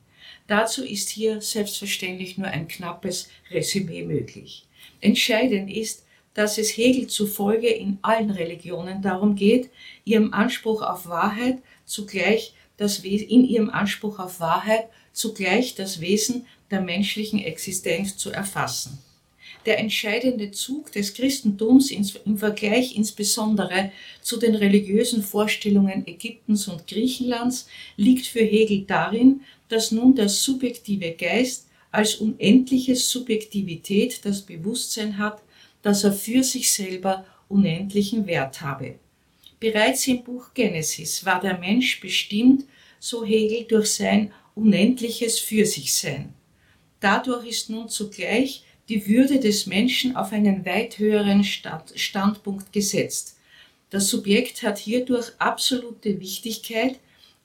Dazu 0.47 0.83
ist 0.83 1.09
hier 1.09 1.41
selbstverständlich 1.41 2.37
nur 2.37 2.47
ein 2.47 2.67
knappes 2.67 3.29
Resümee 3.51 4.03
möglich. 4.03 4.65
Entscheidend 5.01 5.71
ist, 5.71 6.05
dass 6.33 6.57
es 6.57 6.77
Hegel 6.77 7.07
zufolge 7.07 7.69
in 7.69 7.97
allen 8.01 8.29
Religionen 8.29 9.01
darum 9.01 9.35
geht, 9.35 9.69
ihrem 10.05 10.33
Anspruch 10.33 10.81
auf 10.81 11.07
Wahrheit 11.07 11.59
zugleich 11.85 12.53
das 12.77 12.99
in 12.99 13.43
ihrem 13.43 13.69
Anspruch 13.69 14.19
auf 14.19 14.39
Wahrheit 14.39 14.87
zugleich 15.11 15.75
das 15.75 15.99
Wesen 15.99 16.45
der 16.71 16.81
menschlichen 16.81 17.39
Existenz 17.39 18.17
zu 18.17 18.31
erfassen 18.31 18.99
der 19.65 19.79
entscheidende 19.79 20.51
Zug 20.51 20.91
des 20.91 21.13
Christentums 21.13 21.91
im 21.91 22.37
Vergleich 22.37 22.95
insbesondere 22.95 23.91
zu 24.21 24.37
den 24.37 24.55
religiösen 24.55 25.21
Vorstellungen 25.21 26.07
Ägyptens 26.07 26.67
und 26.67 26.87
Griechenlands 26.87 27.67
liegt 27.97 28.25
für 28.25 28.43
Hegel 28.43 28.85
darin, 28.87 29.41
dass 29.67 29.91
nun 29.91 30.15
der 30.15 30.29
subjektive 30.29 31.11
Geist 31.11 31.67
als 31.91 32.15
unendliche 32.15 32.95
Subjektivität 32.95 34.21
das 34.23 34.41
Bewusstsein 34.41 35.17
hat, 35.17 35.41
dass 35.81 36.03
er 36.03 36.13
für 36.13 36.43
sich 36.43 36.71
selber 36.71 37.25
unendlichen 37.47 38.27
Wert 38.27 38.61
habe. 38.61 38.95
Bereits 39.59 40.07
im 40.07 40.23
Buch 40.23 40.53
Genesis 40.53 41.25
war 41.25 41.41
der 41.41 41.57
Mensch 41.57 41.99
bestimmt, 41.99 42.65
so 42.99 43.25
Hegel, 43.25 43.65
durch 43.65 43.91
sein 43.91 44.31
unendliches 44.55 45.39
Für 45.39 45.65
sich 45.65 45.93
Sein. 45.93 46.33
Dadurch 46.99 47.47
ist 47.47 47.69
nun 47.69 47.89
zugleich 47.89 48.63
die 48.89 49.07
Würde 49.07 49.39
des 49.39 49.67
Menschen 49.67 50.15
auf 50.15 50.31
einen 50.31 50.65
weit 50.65 50.97
höheren 50.97 51.43
Standpunkt 51.43 52.73
gesetzt. 52.73 53.37
Das 53.89 54.07
Subjekt 54.09 54.63
hat 54.63 54.77
hierdurch 54.77 55.31
absolute 55.39 56.19
Wichtigkeit, 56.19 56.99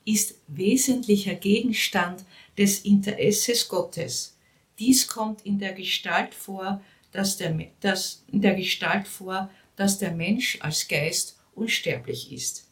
ist 0.05 0.35
wesentlicher 0.47 1.35
Gegenstand 1.35 2.23
des 2.57 2.79
Interesses 2.79 3.67
Gottes. 3.67 4.37
Dies 4.77 5.07
kommt 5.07 5.45
in 5.45 5.57
der 5.57 5.73
Gestalt 5.73 6.33
vor, 6.33 6.81
dass 7.11 7.37
der, 7.37 7.57
dass, 7.79 8.23
in 8.31 8.41
der 8.41 8.55
Gestalt 8.55 9.07
vor, 9.07 9.49
dass 9.75 9.97
der 9.99 10.11
Mensch 10.11 10.57
als 10.61 10.87
Geist 10.87 11.37
unsterblich 11.55 12.31
ist. 12.31 12.67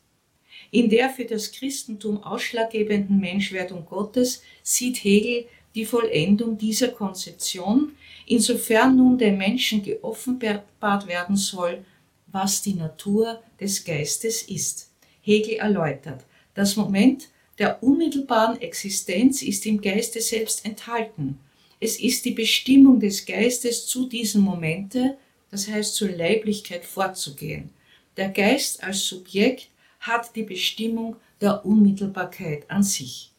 In 0.70 0.90
der 0.90 1.10
für 1.10 1.26
das 1.26 1.52
Christentum 1.52 2.24
ausschlaggebenden 2.24 3.20
Menschwerdung 3.20 3.86
Gottes 3.86 4.42
sieht 4.64 5.04
Hegel 5.04 5.48
die 5.76 5.86
Vollendung 5.86 6.58
dieser 6.58 6.90
Konzeption, 6.90 7.94
insofern 8.26 8.96
nun 8.96 9.18
dem 9.18 9.38
Menschen 9.38 9.82
geoffenbart 9.82 11.08
werden 11.08 11.36
soll, 11.36 11.84
was 12.28 12.62
die 12.62 12.74
Natur 12.74 13.42
des 13.60 13.84
Geistes 13.84 14.44
ist. 14.44 14.90
Hegel 15.22 15.56
erläutert, 15.56 16.26
das 16.54 16.76
Moment 16.76 17.30
der 17.60 17.84
unmittelbaren 17.84 18.60
Existenz 18.62 19.42
ist 19.42 19.66
im 19.66 19.80
Geiste 19.80 20.22
selbst 20.22 20.66
enthalten. 20.66 21.40
Es 21.80 22.00
ist 22.00 22.26
die 22.26 22.32
Bestimmung 22.32 23.00
des 23.00 23.26
Geistes 23.26 23.86
zu 23.86 24.08
diesem 24.08 24.42
Momente, 24.42 25.18
das 25.52 25.68
heißt 25.68 25.96
zur 25.96 26.10
Leiblichkeit 26.10 26.84
vorzugehen. 26.84 27.70
Der 28.18 28.30
Geist 28.30 28.84
als 28.84 29.06
Subjekt 29.06 29.70
hat 30.00 30.36
die 30.36 30.44
Bestimmung 30.44 31.18
der 31.42 31.66
Unmittelbarkeit 31.66 32.70
an 32.70 32.84
sich. 32.84 33.33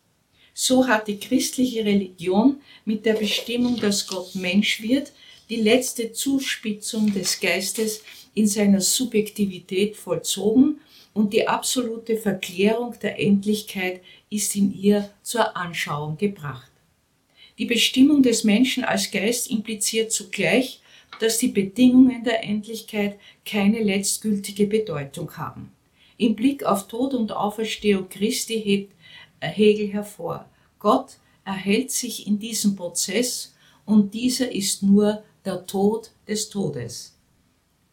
So 0.54 0.86
hat 0.86 1.08
die 1.08 1.18
christliche 1.18 1.84
Religion 1.84 2.60
mit 2.84 3.04
der 3.04 3.14
Bestimmung, 3.14 3.78
dass 3.80 4.06
Gott 4.06 4.36
Mensch 4.36 4.80
wird, 4.80 5.12
die 5.50 5.56
letzte 5.56 6.12
Zuspitzung 6.12 7.12
des 7.12 7.40
Geistes 7.40 8.02
in 8.34 8.46
seiner 8.46 8.80
Subjektivität 8.80 9.96
vollzogen 9.96 10.80
und 11.12 11.32
die 11.32 11.46
absolute 11.46 12.16
Verklärung 12.16 12.94
der 13.02 13.20
Endlichkeit 13.20 14.00
ist 14.30 14.54
in 14.56 14.72
ihr 14.80 15.10
zur 15.22 15.56
Anschauung 15.56 16.16
gebracht. 16.16 16.70
Die 17.58 17.66
Bestimmung 17.66 18.22
des 18.22 18.42
Menschen 18.44 18.84
als 18.84 19.10
Geist 19.10 19.50
impliziert 19.50 20.12
zugleich, 20.12 20.80
dass 21.20 21.38
die 21.38 21.48
Bedingungen 21.48 22.24
der 22.24 22.42
Endlichkeit 22.42 23.18
keine 23.44 23.82
letztgültige 23.82 24.66
Bedeutung 24.66 25.36
haben. 25.36 25.70
Im 26.16 26.34
Blick 26.34 26.64
auf 26.64 26.88
Tod 26.88 27.14
und 27.14 27.32
Auferstehung 27.32 28.08
Christi 28.08 28.60
hebt 28.60 28.93
Hegel 29.46 29.88
hervor. 29.88 30.48
Gott 30.78 31.18
erhält 31.44 31.90
sich 31.90 32.26
in 32.26 32.38
diesem 32.38 32.76
Prozess 32.76 33.54
und 33.84 34.14
dieser 34.14 34.50
ist 34.52 34.82
nur 34.82 35.22
der 35.44 35.66
Tod 35.66 36.10
des 36.26 36.48
Todes. 36.48 37.16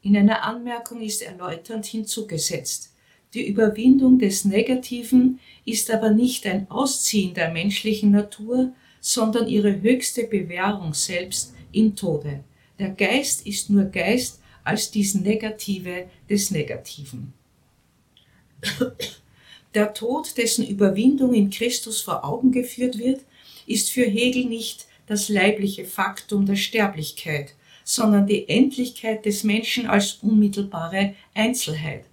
In 0.01 0.17
einer 0.17 0.43
Anmerkung 0.43 1.01
ist 1.01 1.21
erläuternd 1.21 1.85
hinzugesetzt. 1.85 2.93
Die 3.33 3.47
Überwindung 3.47 4.19
des 4.19 4.45
Negativen 4.45 5.39
ist 5.63 5.91
aber 5.91 6.09
nicht 6.09 6.45
ein 6.47 6.69
Ausziehen 6.69 7.33
der 7.33 7.51
menschlichen 7.51 8.11
Natur, 8.11 8.73
sondern 8.99 9.47
ihre 9.47 9.81
höchste 9.81 10.25
Bewährung 10.25 10.93
selbst 10.93 11.53
im 11.71 11.95
Tode. 11.95 12.43
Der 12.79 12.89
Geist 12.89 13.45
ist 13.45 13.69
nur 13.69 13.85
Geist 13.85 14.41
als 14.63 14.91
dies 14.91 15.15
Negative 15.15 16.09
des 16.29 16.51
Negativen. 16.51 17.33
Der 19.73 19.93
Tod, 19.93 20.37
dessen 20.37 20.67
Überwindung 20.67 21.33
in 21.33 21.49
Christus 21.49 22.01
vor 22.01 22.25
Augen 22.25 22.51
geführt 22.51 22.97
wird, 22.97 23.21
ist 23.65 23.89
für 23.89 24.05
Hegel 24.05 24.45
nicht 24.45 24.87
das 25.07 25.29
leibliche 25.29 25.85
Faktum 25.85 26.45
der 26.45 26.57
Sterblichkeit, 26.57 27.53
sondern 27.83 28.27
die 28.27 28.47
Endlichkeit 28.49 29.25
des 29.25 29.43
Menschen 29.43 29.87
als 29.87 30.19
unmittelbare 30.21 31.15
Einzelheit. 31.33 32.05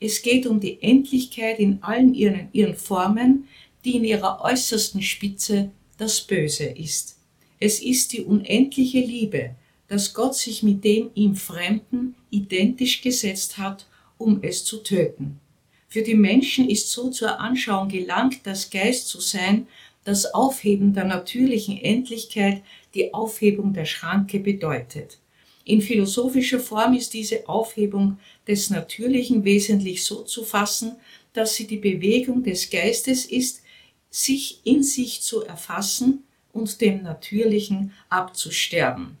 Es 0.00 0.22
geht 0.22 0.46
um 0.46 0.60
die 0.60 0.82
Endlichkeit 0.82 1.58
in 1.58 1.82
allen 1.82 2.14
ihren, 2.14 2.48
ihren 2.52 2.76
Formen, 2.76 3.48
die 3.84 3.96
in 3.96 4.04
ihrer 4.04 4.42
äußersten 4.42 5.02
Spitze 5.02 5.70
das 5.96 6.20
Böse 6.20 6.64
ist. 6.64 7.18
Es 7.58 7.80
ist 7.80 8.12
die 8.12 8.22
unendliche 8.22 9.00
Liebe, 9.00 9.56
dass 9.88 10.14
Gott 10.14 10.34
sich 10.34 10.62
mit 10.62 10.84
dem 10.84 11.10
ihm 11.14 11.34
Fremden 11.34 12.14
identisch 12.30 13.00
gesetzt 13.00 13.58
hat, 13.58 13.86
um 14.18 14.40
es 14.42 14.64
zu 14.64 14.78
töten. 14.82 15.40
Für 15.88 16.02
die 16.02 16.14
Menschen 16.14 16.68
ist 16.68 16.90
so 16.90 17.10
zur 17.10 17.40
Anschauung 17.40 17.88
gelangt, 17.88 18.40
das 18.44 18.68
Geist 18.68 19.08
zu 19.08 19.20
sein, 19.20 19.66
das 20.04 20.34
Aufheben 20.34 20.92
der 20.92 21.04
natürlichen 21.04 21.78
Endlichkeit, 21.78 22.62
die 22.94 23.12
Aufhebung 23.14 23.72
der 23.72 23.86
Schranke 23.86 24.38
bedeutet. 24.38 25.18
In 25.64 25.82
philosophischer 25.82 26.60
Form 26.60 26.94
ist 26.94 27.12
diese 27.14 27.48
Aufhebung 27.48 28.18
des 28.46 28.70
Natürlichen 28.70 29.44
wesentlich 29.44 30.04
so 30.04 30.22
zu 30.22 30.44
fassen, 30.44 30.96
dass 31.32 31.56
sie 31.56 31.66
die 31.66 31.76
Bewegung 31.76 32.42
des 32.42 32.70
Geistes 32.70 33.26
ist, 33.26 33.62
sich 34.10 34.60
in 34.64 34.82
sich 34.82 35.20
zu 35.20 35.44
erfassen 35.44 36.24
und 36.52 36.80
dem 36.80 37.02
Natürlichen 37.02 37.92
abzusterben. 38.08 39.18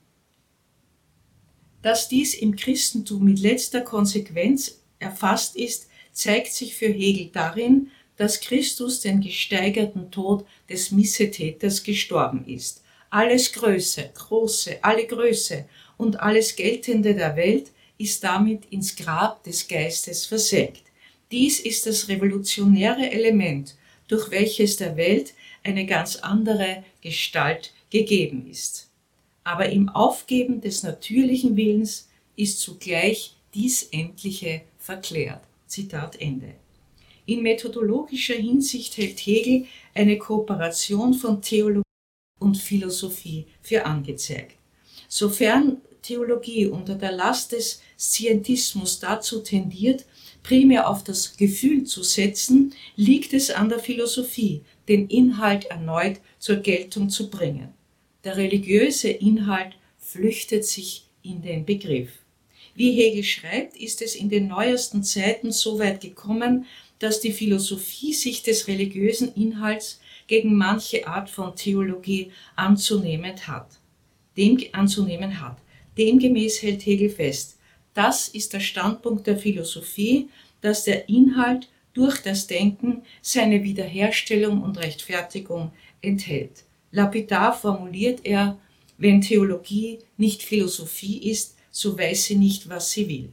Dass 1.82 2.08
dies 2.08 2.34
im 2.34 2.56
Christentum 2.56 3.24
mit 3.24 3.40
letzter 3.40 3.82
Konsequenz 3.82 4.80
erfasst 4.98 5.54
ist, 5.56 5.87
zeigt 6.18 6.52
sich 6.52 6.74
für 6.74 6.88
Hegel 6.88 7.30
darin, 7.32 7.92
dass 8.16 8.40
Christus 8.40 9.00
den 9.00 9.20
gesteigerten 9.20 10.10
Tod 10.10 10.44
des 10.68 10.90
Missetäters 10.90 11.84
gestorben 11.84 12.44
ist. 12.44 12.82
Alles 13.08 13.52
Größe, 13.52 14.10
Große, 14.14 14.78
alle 14.82 15.06
Größe 15.06 15.66
und 15.96 16.18
alles 16.18 16.56
Geltende 16.56 17.14
der 17.14 17.36
Welt 17.36 17.70
ist 17.98 18.24
damit 18.24 18.64
ins 18.70 18.96
Grab 18.96 19.44
des 19.44 19.68
Geistes 19.68 20.26
versenkt. 20.26 20.82
Dies 21.30 21.60
ist 21.60 21.86
das 21.86 22.08
revolutionäre 22.08 23.12
Element, 23.12 23.76
durch 24.08 24.32
welches 24.32 24.76
der 24.76 24.96
Welt 24.96 25.34
eine 25.62 25.86
ganz 25.86 26.16
andere 26.16 26.82
Gestalt 27.00 27.72
gegeben 27.90 28.50
ist. 28.50 28.90
Aber 29.44 29.68
im 29.68 29.88
Aufgeben 29.88 30.60
des 30.60 30.82
natürlichen 30.82 31.56
Willens 31.56 32.08
ist 32.34 32.60
zugleich 32.60 33.36
dies 33.54 33.84
Endliche 33.84 34.62
verklärt. 34.78 35.47
Zitat 35.68 36.20
Ende. 36.20 36.54
In 37.26 37.42
methodologischer 37.42 38.34
Hinsicht 38.34 38.96
hält 38.96 39.18
Hegel 39.18 39.66
eine 39.94 40.18
Kooperation 40.18 41.14
von 41.14 41.42
Theologie 41.42 41.82
und 42.40 42.56
Philosophie 42.56 43.46
für 43.60 43.84
angezeigt. 43.84 44.56
Sofern 45.08 45.78
Theologie 46.02 46.66
unter 46.66 46.94
der 46.94 47.12
Last 47.12 47.52
des 47.52 47.82
Scientismus 47.98 48.98
dazu 49.00 49.40
tendiert, 49.40 50.06
primär 50.42 50.88
auf 50.88 51.04
das 51.04 51.36
Gefühl 51.36 51.84
zu 51.84 52.02
setzen, 52.02 52.72
liegt 52.96 53.34
es 53.34 53.50
an 53.50 53.68
der 53.68 53.78
Philosophie, 53.78 54.62
den 54.88 55.08
Inhalt 55.08 55.66
erneut 55.66 56.20
zur 56.38 56.56
Geltung 56.56 57.10
zu 57.10 57.28
bringen. 57.28 57.74
Der 58.24 58.36
religiöse 58.36 59.10
Inhalt 59.10 59.74
flüchtet 59.98 60.64
sich 60.64 61.04
in 61.22 61.42
den 61.42 61.66
Begriff. 61.66 62.10
Wie 62.78 62.92
Hegel 62.92 63.24
schreibt, 63.24 63.76
ist 63.76 64.02
es 64.02 64.14
in 64.14 64.28
den 64.28 64.46
neuesten 64.46 65.02
Zeiten 65.02 65.50
so 65.50 65.80
weit 65.80 66.00
gekommen, 66.00 66.64
dass 67.00 67.20
die 67.20 67.32
Philosophie 67.32 68.14
sich 68.14 68.44
des 68.44 68.68
religiösen 68.68 69.34
Inhalts 69.34 70.00
gegen 70.28 70.54
manche 70.54 71.04
Art 71.08 71.28
von 71.28 71.56
Theologie 71.56 72.30
anzunehmen 72.54 73.34
hat. 73.48 73.66
Dem 74.36 74.60
anzunehmen 74.70 75.40
hat. 75.40 75.56
Demgemäß 75.98 76.62
hält 76.62 76.86
Hegel 76.86 77.10
fest, 77.10 77.58
das 77.94 78.28
ist 78.28 78.52
der 78.52 78.60
Standpunkt 78.60 79.26
der 79.26 79.38
Philosophie, 79.38 80.28
dass 80.60 80.84
der 80.84 81.08
Inhalt 81.08 81.68
durch 81.94 82.22
das 82.22 82.46
Denken 82.46 83.02
seine 83.20 83.64
Wiederherstellung 83.64 84.62
und 84.62 84.78
Rechtfertigung 84.78 85.72
enthält. 86.00 86.62
Lapidar 86.92 87.58
formuliert 87.58 88.20
er, 88.22 88.56
wenn 88.98 89.20
Theologie 89.20 89.98
nicht 90.16 90.44
Philosophie 90.44 91.28
ist, 91.28 91.57
so 91.78 91.96
weiß 91.96 92.24
sie 92.24 92.34
nicht, 92.34 92.68
was 92.68 92.90
sie 92.90 93.08
will. 93.08 93.28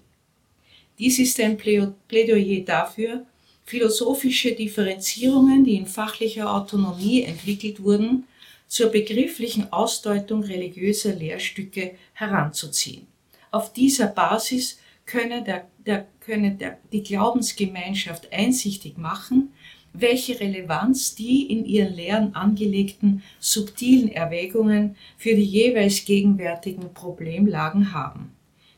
Dies 0.99 1.17
ist 1.17 1.39
ein 1.39 1.57
Plädoyer 1.57 2.63
dafür, 2.63 3.25
philosophische 3.65 4.51
Differenzierungen, 4.51 5.63
die 5.63 5.77
in 5.77 5.87
fachlicher 5.87 6.53
Autonomie 6.53 7.23
entwickelt 7.23 7.81
wurden, 7.81 8.25
zur 8.67 8.91
begrifflichen 8.91 9.73
Ausdeutung 9.73 10.43
religiöser 10.43 11.15
Lehrstücke 11.15 11.95
heranzuziehen. 12.13 13.07
Auf 13.49 13.73
dieser 13.73 14.07
Basis 14.07 14.77
könne, 15.07 15.43
der, 15.43 15.67
der, 15.83 16.05
könne 16.19 16.51
der, 16.51 16.77
die 16.91 17.01
Glaubensgemeinschaft 17.01 18.31
einsichtig 18.31 18.99
machen, 18.99 19.53
welche 19.91 20.39
Relevanz 20.39 21.15
die 21.15 21.51
in 21.51 21.65
ihren 21.65 21.95
Lehren 21.95 22.35
angelegten 22.35 23.23
subtilen 23.39 24.11
Erwägungen 24.11 24.95
für 25.17 25.33
die 25.33 25.43
jeweils 25.43 26.05
gegenwärtigen 26.05 26.93
Problemlagen 26.93 27.91
haben. 27.91 28.34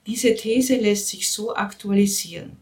Diese 0.08 0.34
These 0.36 0.78
lässt 0.78 1.10
sich 1.10 1.30
so 1.30 1.54
aktualisieren. 1.54 2.56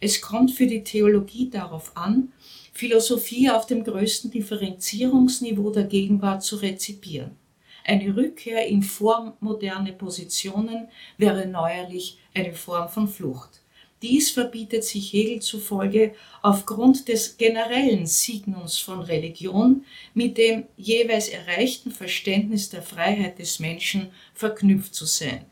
Es 0.00 0.20
kommt 0.20 0.50
für 0.50 0.66
die 0.66 0.84
Theologie 0.84 1.48
darauf 1.48 1.96
an, 1.96 2.30
Philosophie 2.74 3.48
auf 3.48 3.64
dem 3.64 3.84
größten 3.84 4.30
Differenzierungsniveau 4.30 5.70
der 5.70 5.84
Gegenwart 5.84 6.42
zu 6.42 6.56
rezipieren. 6.56 7.36
Eine 7.84 8.14
Rückkehr 8.14 8.66
in 8.66 8.82
vormoderne 8.82 9.94
Positionen 9.94 10.88
wäre 11.16 11.46
neuerlich 11.46 12.18
eine 12.34 12.52
Form 12.52 12.90
von 12.90 13.08
Flucht. 13.08 13.62
Dies 14.02 14.30
verbietet 14.30 14.84
sich 14.84 15.12
Hegel 15.12 15.40
zufolge 15.40 16.14
aufgrund 16.42 17.08
des 17.08 17.38
generellen 17.38 18.06
Signums 18.06 18.76
von 18.78 19.00
Religion 19.00 19.86
mit 20.12 20.36
dem 20.36 20.64
jeweils 20.76 21.28
erreichten 21.30 21.92
Verständnis 21.92 22.68
der 22.68 22.82
Freiheit 22.82 23.38
des 23.38 23.58
Menschen 23.58 24.10
verknüpft 24.34 24.94
zu 24.94 25.06
sein. 25.06 25.46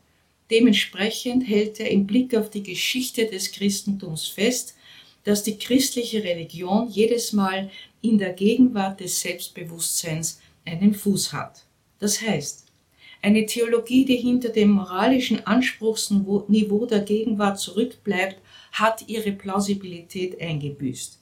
Dementsprechend 0.49 1.47
hält 1.47 1.79
er 1.79 1.91
im 1.91 2.07
Blick 2.07 2.35
auf 2.35 2.49
die 2.49 2.63
Geschichte 2.63 3.27
des 3.27 3.51
Christentums 3.51 4.27
fest, 4.27 4.75
dass 5.23 5.43
die 5.43 5.57
christliche 5.57 6.23
Religion 6.23 6.89
jedes 6.89 7.33
Mal 7.33 7.69
in 8.01 8.17
der 8.17 8.33
Gegenwart 8.33 8.99
des 8.99 9.19
Selbstbewusstseins 9.19 10.41
einen 10.65 10.93
Fuß 10.93 11.33
hat. 11.33 11.65
Das 11.99 12.21
heißt, 12.21 12.65
eine 13.21 13.45
Theologie, 13.45 14.05
die 14.05 14.15
hinter 14.15 14.49
dem 14.49 14.71
moralischen 14.71 15.45
Anspruchsniveau 15.45 16.85
der 16.85 17.01
Gegenwart 17.01 17.59
zurückbleibt, 17.59 18.37
hat 18.71 19.07
ihre 19.07 19.33
Plausibilität 19.33 20.39
eingebüßt. 20.39 21.18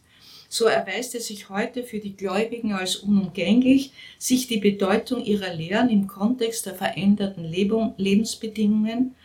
So 0.49 0.65
erweist 0.65 1.13
es 1.15 1.27
sich 1.27 1.49
heute 1.49 1.83
für 1.83 1.99
die 1.99 2.15
Gläubigen 2.15 2.71
als 2.71 2.95
unumgänglich, 2.97 3.91
sich 4.17 4.47
die 4.47 4.57
Bedeutung 4.59 5.23
ihrer 5.23 5.53
Lehren 5.53 5.89
im 5.89 6.07
Kontext 6.07 6.65
der 6.65 6.75
veränderten 6.75 7.43
Lebensbedingungen, 7.43 9.15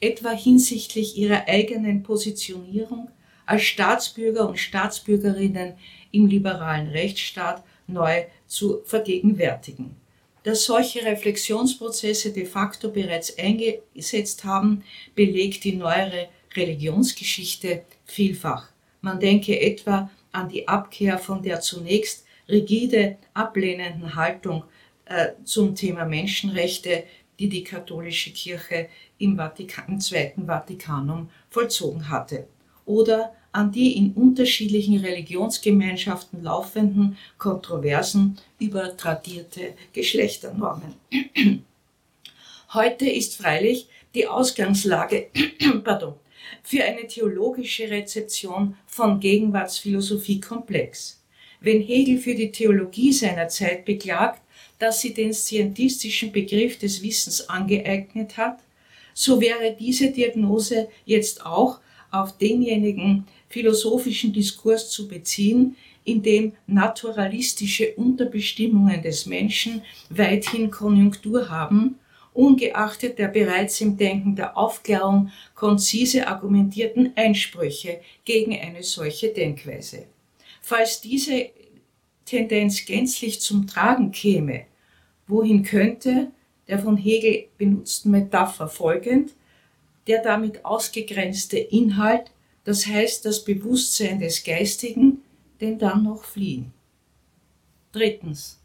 etwa 0.00 0.30
hinsichtlich 0.30 1.18
ihrer 1.18 1.46
eigenen 1.46 2.02
Positionierung 2.02 3.10
als 3.44 3.62
Staatsbürger 3.62 4.48
und 4.48 4.58
Staatsbürgerinnen 4.58 5.74
im 6.12 6.26
liberalen 6.26 6.88
Rechtsstaat 6.88 7.62
neu 7.86 8.24
zu 8.46 8.80
vergegenwärtigen. 8.84 9.96
Dass 10.44 10.64
solche 10.64 11.04
Reflexionsprozesse 11.04 12.32
de 12.32 12.46
facto 12.46 12.90
bereits 12.90 13.36
eingesetzt 13.36 14.44
haben, 14.44 14.82
belegt 15.14 15.64
die 15.64 15.76
neuere 15.76 16.28
Religionsgeschichte 16.56 17.82
vielfach. 18.06 18.68
Man 19.02 19.20
denke 19.20 19.60
etwa 19.60 20.10
an 20.32 20.48
die 20.48 20.68
Abkehr 20.68 21.18
von 21.18 21.42
der 21.42 21.60
zunächst 21.60 22.24
rigide 22.48 23.16
ablehnenden 23.34 24.14
Haltung 24.14 24.64
äh, 25.04 25.28
zum 25.44 25.74
Thema 25.74 26.04
Menschenrechte, 26.04 27.04
die 27.38 27.48
die 27.48 27.64
katholische 27.64 28.32
Kirche 28.32 28.88
im, 29.18 29.36
Vatikan, 29.36 29.84
im 29.88 30.00
Zweiten 30.00 30.46
Vatikanum 30.46 31.30
vollzogen 31.48 32.08
hatte, 32.08 32.46
oder 32.84 33.34
an 33.52 33.72
die 33.72 33.96
in 33.96 34.12
unterschiedlichen 34.12 34.98
Religionsgemeinschaften 34.98 36.42
laufenden 36.42 37.16
Kontroversen 37.38 38.38
über 38.58 38.96
tradierte 38.96 39.74
Geschlechternormen. 39.92 40.94
Heute 42.72 43.08
ist 43.08 43.36
freilich 43.36 43.88
die 44.14 44.28
Ausgangslage 44.28 45.28
pardon, 45.84 46.14
für 46.62 46.84
eine 46.84 47.06
theologische 47.06 47.90
Rezeption 47.90 48.76
von 48.86 49.20
Gegenwartsphilosophie 49.20 50.40
komplex. 50.40 51.22
Wenn 51.60 51.82
Hegel 51.82 52.18
für 52.18 52.34
die 52.34 52.50
Theologie 52.50 53.12
seiner 53.12 53.48
Zeit 53.48 53.84
beklagt, 53.84 54.40
dass 54.78 55.00
sie 55.00 55.12
den 55.12 55.34
scientistischen 55.34 56.32
Begriff 56.32 56.78
des 56.78 57.02
Wissens 57.02 57.48
angeeignet 57.48 58.36
hat, 58.36 58.60
so 59.12 59.40
wäre 59.40 59.76
diese 59.78 60.10
Diagnose 60.10 60.88
jetzt 61.04 61.44
auch 61.44 61.80
auf 62.10 62.38
denjenigen 62.38 63.26
philosophischen 63.48 64.32
Diskurs 64.32 64.90
zu 64.90 65.06
beziehen, 65.06 65.76
in 66.04 66.22
dem 66.22 66.52
naturalistische 66.66 67.94
Unterbestimmungen 67.94 69.02
des 69.02 69.26
Menschen 69.26 69.82
weithin 70.08 70.70
Konjunktur 70.70 71.50
haben, 71.50 71.99
ungeachtet 72.32 73.18
der 73.18 73.28
bereits 73.28 73.80
im 73.80 73.96
Denken 73.96 74.36
der 74.36 74.56
Aufklärung 74.56 75.30
konzise 75.54 76.26
argumentierten 76.28 77.12
Einsprüche 77.16 78.00
gegen 78.24 78.58
eine 78.58 78.82
solche 78.82 79.32
Denkweise. 79.32 80.06
Falls 80.62 81.00
diese 81.00 81.50
Tendenz 82.24 82.84
gänzlich 82.84 83.40
zum 83.40 83.66
Tragen 83.66 84.12
käme, 84.12 84.66
wohin 85.26 85.62
könnte 85.62 86.30
der 86.68 86.78
von 86.78 86.96
Hegel 86.96 87.48
benutzten 87.58 88.10
Metapher 88.12 88.68
folgend 88.68 89.32
der 90.06 90.22
damit 90.22 90.64
ausgegrenzte 90.64 91.58
Inhalt, 91.58 92.30
das 92.64 92.86
heißt 92.86 93.24
das 93.24 93.44
Bewusstsein 93.44 94.18
des 94.18 94.42
Geistigen, 94.42 95.22
denn 95.60 95.78
dann 95.78 96.02
noch 96.02 96.24
fliehen. 96.24 96.72
Drittens. 97.92 98.59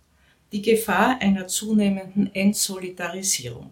Die 0.56 0.62
Gefahr 0.62 1.22
einer 1.22 1.50
zunehmenden 1.50 2.34
Entsolidarisierung. 2.34 3.72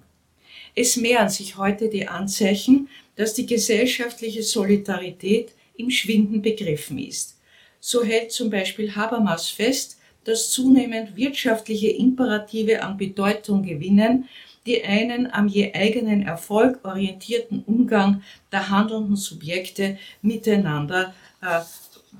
Es 0.75 0.97
mehren 0.97 1.29
sich 1.29 1.55
heute 1.55 1.87
die 1.87 2.09
Anzeichen, 2.09 2.89
dass 3.15 3.33
die 3.33 3.45
gesellschaftliche 3.45 4.43
Solidarität 4.43 5.53
im 5.77 5.89
Schwinden 5.89 6.41
begriffen 6.41 6.99
ist. 6.99 7.39
So 7.79 8.03
hält 8.03 8.33
zum 8.33 8.49
Beispiel 8.49 8.93
Habermas 8.97 9.47
fest, 9.47 9.97
dass 10.25 10.49
zunehmend 10.49 11.15
wirtschaftliche 11.15 11.87
Imperative 11.87 12.83
an 12.83 12.97
Bedeutung 12.97 13.63
gewinnen, 13.63 14.27
die 14.65 14.83
einen 14.83 15.31
am 15.31 15.47
je 15.47 15.73
eigenen 15.73 16.23
Erfolg 16.23 16.83
orientierten 16.83 17.63
Umgang 17.65 18.23
der 18.51 18.69
handelnden 18.69 19.15
Subjekte 19.15 19.97
miteinander 20.21 21.13
äh, 21.41 21.61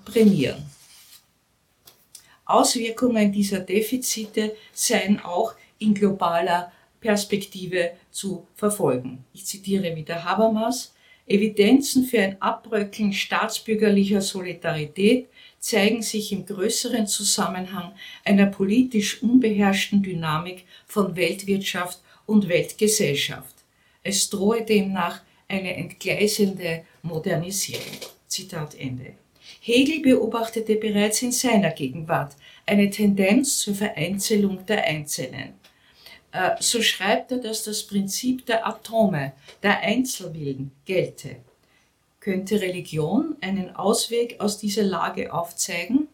prämieren. 0.06 0.64
Auswirkungen 2.46 3.32
dieser 3.32 3.60
Defizite 3.60 4.56
seien 4.74 5.20
auch 5.20 5.54
in 5.80 5.94
globaler 5.94 6.72
Perspektive 7.00 7.92
zu 8.12 8.48
verfolgen. 8.56 9.26
Ich 9.34 9.46
zitiere 9.46 9.96
wieder 9.96 10.24
Habermas. 10.24 10.94
Evidenzen 11.26 12.06
für 12.06 12.20
ein 12.20 12.42
Abbröckeln 12.42 13.14
staatsbürgerlicher 13.14 14.22
Solidarität 14.22 15.30
zeigen 15.60 16.02
sich 16.02 16.34
im 16.34 16.46
größeren 16.46 17.08
Zusammenhang 17.08 17.94
einer 18.26 18.48
politisch 18.48 19.24
unbeherrschten 19.24 20.04
Dynamik 20.04 20.66
von 20.86 21.16
Weltwirtschaft 21.16 22.00
und 22.26 22.50
Weltgesellschaft. 22.50 23.56
Es 24.04 24.30
drohe 24.30 24.64
demnach 24.66 25.22
eine 25.48 25.76
entgleisende 25.76 26.86
Modernisierung. 27.02 28.00
Zitat 28.28 28.76
Ende. 28.76 29.14
Hegel 29.66 30.02
beobachtete 30.02 30.76
bereits 30.76 31.22
in 31.22 31.32
seiner 31.32 31.70
Gegenwart 31.70 32.36
eine 32.66 32.90
Tendenz 32.90 33.60
zur 33.60 33.74
Vereinzelung 33.74 34.66
der 34.66 34.84
Einzelnen. 34.84 35.54
Äh, 36.34 36.58
so 36.60 36.82
schreibt 36.82 37.32
er, 37.32 37.38
dass 37.38 37.64
das 37.64 37.84
Prinzip 37.84 38.46
der 38.46 38.68
Atome, 38.68 39.32
der 39.64 39.80
Einzelwillen 39.80 40.72
gelte. 40.84 41.38
Könnte 42.20 42.60
Religion 42.60 43.38
einen 43.40 43.74
Ausweg 43.74 44.36
aus 44.42 44.58
dieser 44.58 44.84
Lage 44.84 45.34
aufzeigen? 45.34 46.10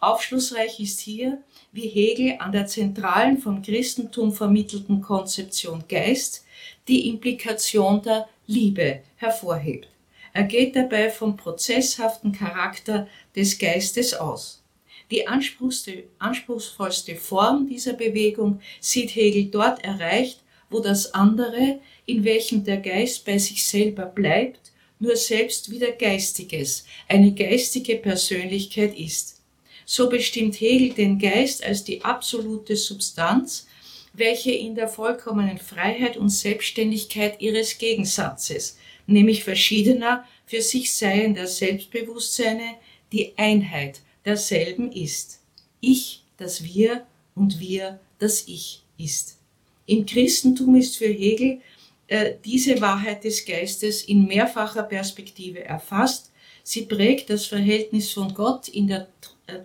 Aufschlussreich 0.00 0.80
ist 0.80 1.00
hier, 1.00 1.42
wie 1.72 1.86
Hegel 1.86 2.36
an 2.38 2.50
der 2.50 2.66
zentralen 2.66 3.36
vom 3.36 3.60
Christentum 3.60 4.32
vermittelten 4.32 5.02
Konzeption 5.02 5.84
Geist 5.86 6.46
die 6.88 7.10
Implikation 7.10 8.00
der 8.00 8.26
Liebe 8.46 9.00
hervorhebt. 9.16 9.90
Er 10.32 10.44
geht 10.44 10.76
dabei 10.76 11.10
vom 11.10 11.36
prozesshaften 11.36 12.32
Charakter 12.32 13.08
des 13.34 13.58
Geistes 13.58 14.14
aus. 14.14 14.62
Die 15.10 15.26
anspruchsvollste 15.26 17.16
Form 17.16 17.68
dieser 17.68 17.94
Bewegung 17.94 18.60
sieht 18.80 19.14
Hegel 19.16 19.46
dort 19.46 19.84
erreicht, 19.84 20.40
wo 20.70 20.78
das 20.78 21.14
andere, 21.14 21.80
in 22.06 22.24
welchem 22.24 22.62
der 22.62 22.76
Geist 22.76 23.24
bei 23.24 23.38
sich 23.38 23.66
selber 23.66 24.06
bleibt, 24.06 24.70
nur 25.00 25.16
selbst 25.16 25.70
wieder 25.70 25.90
Geistiges, 25.92 26.84
eine 27.08 27.32
geistige 27.32 27.96
Persönlichkeit 27.96 28.96
ist. 28.96 29.40
So 29.84 30.08
bestimmt 30.08 30.60
Hegel 30.60 30.90
den 30.90 31.18
Geist 31.18 31.64
als 31.64 31.82
die 31.82 32.04
absolute 32.04 32.76
Substanz, 32.76 33.66
welche 34.12 34.52
in 34.52 34.76
der 34.76 34.88
vollkommenen 34.88 35.58
Freiheit 35.58 36.16
und 36.16 36.28
Selbstständigkeit 36.28 37.40
ihres 37.40 37.78
Gegensatzes, 37.78 38.78
nämlich 39.10 39.44
verschiedener 39.44 40.24
für 40.46 40.62
sich 40.62 40.94
seiender 40.94 41.46
Selbstbewusstseine, 41.46 42.76
die 43.12 43.32
Einheit 43.36 44.00
derselben 44.24 44.92
ist. 44.92 45.40
Ich, 45.80 46.22
das 46.36 46.64
Wir 46.64 47.06
und 47.34 47.60
Wir, 47.60 48.00
das 48.18 48.46
Ich 48.46 48.82
ist. 48.98 49.38
Im 49.86 50.06
Christentum 50.06 50.76
ist 50.76 50.96
für 50.96 51.08
Hegel 51.08 51.60
äh, 52.06 52.34
diese 52.44 52.80
Wahrheit 52.80 53.24
des 53.24 53.44
Geistes 53.44 54.02
in 54.02 54.26
mehrfacher 54.26 54.82
Perspektive 54.82 55.64
erfasst. 55.64 56.30
Sie 56.62 56.82
prägt 56.82 57.30
das 57.30 57.46
Verhältnis 57.46 58.12
von 58.12 58.34
Gott 58.34 58.68
in 58.68 58.86
der 58.86 59.08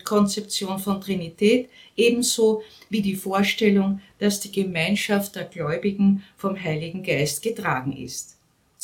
Konzeption 0.03 0.79
von 0.79 1.01
Trinität, 1.01 1.69
ebenso 1.95 2.63
wie 2.89 3.01
die 3.01 3.15
Vorstellung, 3.15 4.01
dass 4.19 4.39
die 4.39 4.51
Gemeinschaft 4.51 5.35
der 5.35 5.45
Gläubigen 5.45 6.23
vom 6.37 6.59
Heiligen 6.59 7.03
Geist 7.03 7.43
getragen 7.43 7.95
ist. 7.95 8.34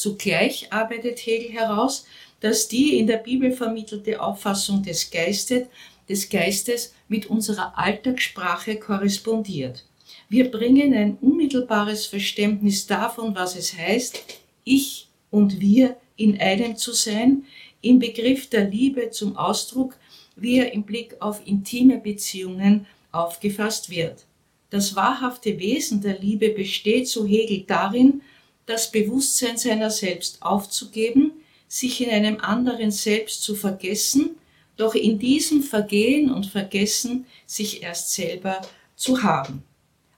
Zugleich 0.02 0.74
arbeitet 0.74 1.20
Hegel 1.20 1.52
heraus, 1.52 2.08
dass 2.40 2.68
die 2.68 2.98
in 2.98 3.06
der 3.06 3.18
Bibel 3.18 3.52
vermittelte 3.52 4.20
Auffassung 4.20 4.82
des 4.82 5.12
Geistes, 5.12 5.68
des 6.10 6.28
Geistes 6.28 6.96
mit 7.08 7.28
unserer 7.28 7.78
Alltagssprache 7.78 8.78
korrespondiert. 8.78 9.86
Wir 10.28 10.50
bringen 10.50 10.96
ein 10.96 11.20
unmittelbares 11.22 12.08
Verständnis 12.08 12.88
davon, 12.88 13.36
was 13.36 13.56
es 13.56 13.78
heißt, 13.78 14.24
ich 14.64 15.08
und 15.30 15.62
wir 15.62 15.98
in 16.16 16.42
einem 16.42 16.78
zu 16.78 16.94
sein, 16.94 17.46
im 17.84 18.00
Begriff 18.00 18.50
der 18.50 18.68
Liebe 18.68 19.12
zum 19.12 19.38
Ausdruck, 19.38 19.96
wie 20.36 20.58
er 20.58 20.74
im 20.74 20.82
Blick 20.82 21.16
auf 21.20 21.46
intime 21.46 22.00
Beziehungen 22.00 22.88
aufgefasst 23.12 23.92
wird. 23.92 24.26
Das 24.72 24.96
wahrhafte 24.96 25.60
Wesen 25.60 26.02
der 26.02 26.18
Liebe 26.18 26.50
besteht, 26.50 27.08
so 27.08 27.28
Hegel, 27.28 27.66
darin, 27.68 28.24
das 28.72 28.92
Bewusstsein 28.92 29.58
seiner 29.58 29.90
selbst 29.90 30.42
aufzugeben, 30.42 31.34
sich 31.68 32.02
in 32.02 32.10
einem 32.10 32.40
anderen 32.40 32.92
selbst 32.92 33.44
zu 33.44 33.56
vergessen, 33.56 34.32
doch 34.78 34.96
in 34.96 35.20
diesem 35.20 35.62
Vergehen 35.62 36.32
und 36.32 36.46
Vergessen 36.46 37.26
sich 37.46 37.84
erst 37.84 38.14
selber 38.14 38.62
zu 38.96 39.24
haben. 39.24 39.64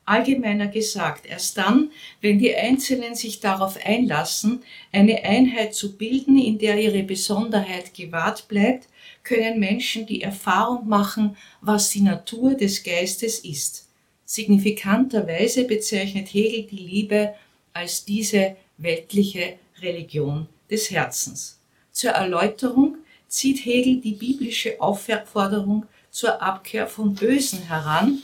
Allgemeiner 0.05 0.67
gesagt, 0.67 1.25
erst 1.25 1.57
dann, 1.57 1.91
wenn 2.21 2.37
die 2.37 2.53
Einzelnen 2.53 3.15
sich 3.15 3.39
darauf 3.39 3.77
einlassen, 3.83 4.61
eine 4.91 5.23
Einheit 5.23 5.73
zu 5.73 5.97
bilden, 5.97 6.37
in 6.37 6.59
der 6.59 6.77
ihre 6.77 7.03
Besonderheit 7.03 7.93
gewahrt 7.93 8.47
bleibt, 8.49 8.89
können 9.23 9.59
Menschen 9.59 10.05
die 10.05 10.21
Erfahrung 10.21 10.87
machen, 10.87 11.37
was 11.61 11.89
die 11.89 12.01
Natur 12.01 12.53
des 12.55 12.83
Geistes 12.83 13.39
ist. 13.39 13.87
Signifikanterweise 14.25 15.63
bezeichnet 15.63 16.27
Hegel 16.33 16.63
die 16.63 16.83
Liebe 16.83 17.33
als 17.73 18.05
diese 18.05 18.55
weltliche 18.77 19.57
Religion 19.81 20.47
des 20.69 20.89
Herzens. 20.91 21.59
Zur 21.91 22.11
Erläuterung 22.11 22.97
zieht 23.27 23.65
Hegel 23.65 23.99
die 24.01 24.13
biblische 24.13 24.79
Aufforderung 24.79 25.85
zur 26.09 26.41
Abkehr 26.41 26.87
vom 26.87 27.15
Bösen 27.15 27.63
heran, 27.63 28.21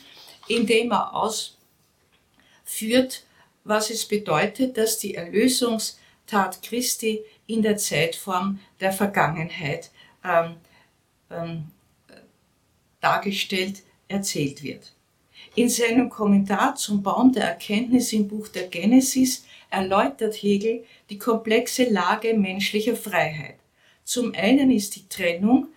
indem 0.47 0.91
er 0.91 1.13
ausführt, 1.15 1.55
was 3.63 3.89
es 3.89 4.07
bedeutet, 4.07 4.77
dass 4.77 4.99
die 4.99 5.15
Erlösungstat 5.15 6.61
Christi 6.61 7.23
in 7.47 7.61
der 7.61 7.77
Zeitform 7.77 8.59
der 8.79 8.91
Vergangenheit 8.91 9.89
ähm, 10.23 10.55
ähm, 11.31 11.65
dargestellt, 13.01 13.83
erzählt 14.07 14.63
wird. 14.63 14.93
In 15.59 15.67
seinem 15.67 16.09
Kommentar 16.09 16.75
zum 16.75 17.03
Baum 17.03 17.33
der 17.33 17.43
Erkenntnis 17.43 18.13
im 18.13 18.29
Buch 18.29 18.47
der 18.47 18.67
Genesis 18.67 19.43
erläutert 19.69 20.35
Hegel 20.35 20.85
die 21.09 21.17
komplexe 21.17 21.83
Lage 21.83 22.33
menschlicher 22.33 22.95
Freiheit. 22.95 23.57
Zum 24.05 24.33
einen 24.33 24.71
ist 24.71 24.95
die 24.95 25.09
Trennung 25.09 25.67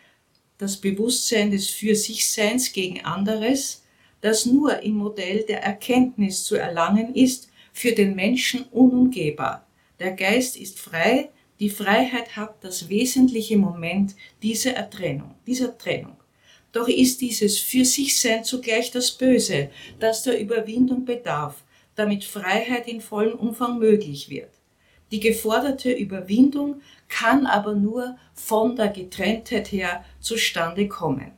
das 0.56 0.76
Bewusstsein 0.76 1.50
des 1.50 1.68
Für-sich-Seins 1.68 2.72
gegen 2.72 3.04
anderes, 3.04 3.82
das 4.20 4.46
nur 4.46 4.80
im 4.84 4.98
Modell 4.98 5.42
der 5.48 5.64
Erkenntnis 5.64 6.44
zu 6.44 6.54
erlangen 6.54 7.16
ist, 7.16 7.50
für 7.72 7.90
den 7.90 8.14
Menschen 8.14 8.62
unumgehbar. 8.70 9.66
Der 9.98 10.12
Geist 10.12 10.56
ist 10.56 10.78
frei, 10.78 11.30
die 11.58 11.70
Freiheit 11.70 12.36
hat 12.36 12.62
das 12.62 12.88
wesentliche 12.88 13.56
Moment 13.56 14.14
dieser 14.42 14.74
Ertrennung, 14.74 15.34
dieser 15.44 15.76
Trennung. 15.76 16.21
Doch 16.72 16.88
ist 16.88 17.20
dieses 17.20 17.58
Für 17.58 17.84
sich 17.84 18.18
Sein 18.18 18.44
zugleich 18.44 18.90
das 18.90 19.10
Böse, 19.10 19.70
das 20.00 20.22
der 20.22 20.40
Überwindung 20.40 21.04
bedarf, 21.04 21.62
damit 21.94 22.24
Freiheit 22.24 22.88
in 22.88 23.00
vollem 23.00 23.38
Umfang 23.38 23.78
möglich 23.78 24.30
wird. 24.30 24.50
Die 25.10 25.20
geforderte 25.20 25.92
Überwindung 25.92 26.80
kann 27.08 27.46
aber 27.46 27.74
nur 27.74 28.16
von 28.32 28.74
der 28.76 28.88
Getrenntheit 28.88 29.70
her 29.70 30.04
zustande 30.20 30.88
kommen. 30.88 31.32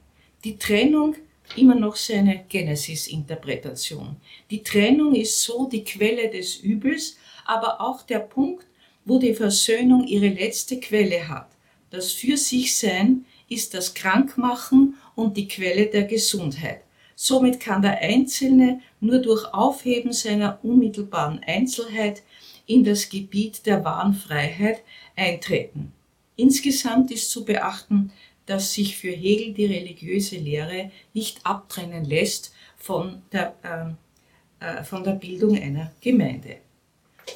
Die 0.45 0.57
Trennung, 0.57 1.17
immer 1.57 1.75
noch 1.75 1.97
seine 1.97 2.45
Genesis-Interpretation. 2.49 4.17
Die 4.51 4.63
Trennung 4.63 5.15
ist 5.15 5.43
so 5.43 5.69
die 5.69 5.83
Quelle 5.83 6.31
des 6.31 6.57
Übels, 6.57 7.17
aber 7.45 7.81
auch 7.81 8.03
der 8.03 8.21
Punkt, 8.21 8.65
wo 9.05 9.19
die 9.19 9.35
Versöhnung 9.35 10.07
ihre 10.07 10.29
letzte 10.29 10.79
Quelle 10.79 11.29
hat. 11.29 11.49
Das 11.91 12.13
Für 12.13 12.37
sich 12.37 12.77
Sein 12.77 13.27
ist 13.49 13.75
das 13.75 13.95
Krankmachen 13.95 14.97
und 15.15 15.37
die 15.37 15.49
Quelle 15.49 15.87
der 15.87 16.05
Gesundheit. 16.05 16.83
Somit 17.17 17.61
kann 17.61 17.83
der 17.83 17.99
Einzelne 18.01 18.81
nur 19.01 19.19
durch 19.19 19.45
Aufheben 19.53 20.13
seiner 20.13 20.59
unmittelbaren 20.63 21.41
Einzelheit 21.47 22.23
in 22.67 22.83
das 22.83 23.09
Gebiet 23.09 23.67
der 23.67 23.85
wahren 23.85 24.15
Freiheit 24.15 24.83
eintreten. 25.15 25.93
Insgesamt 26.37 27.11
ist 27.11 27.31
zu 27.31 27.45
beachten, 27.45 28.11
dass 28.47 28.73
sich 28.73 28.97
für 28.97 29.11
Hegel 29.11 29.55
die 29.55 29.67
religiöse 29.67 30.37
Lehre 30.37 30.91
nicht 31.13 31.45
abtrennen 31.45 32.05
lässt 32.05 32.53
von 32.77 33.23
der, 33.33 33.55
äh, 33.63 34.65
äh, 34.65 34.85
von 34.85 35.05
der 35.05 35.13
Bildung 35.13 35.57
einer 35.57 35.93
Gemeinde. 36.01 36.57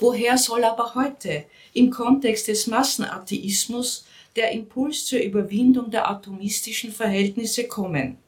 Woher 0.00 0.36
soll 0.36 0.64
aber 0.64 0.94
heute 0.94 1.44
im 1.72 1.90
Kontext 1.90 2.48
des 2.48 2.66
Massenatheismus 2.66 4.04
der 4.38 4.53
Impuls 4.53 5.05
zur 5.05 5.18
Überwindung 5.18 5.90
der 5.90 6.09
atomistischen 6.09 6.92
Verhältnisse 6.92 7.66
kommen? 7.66 8.18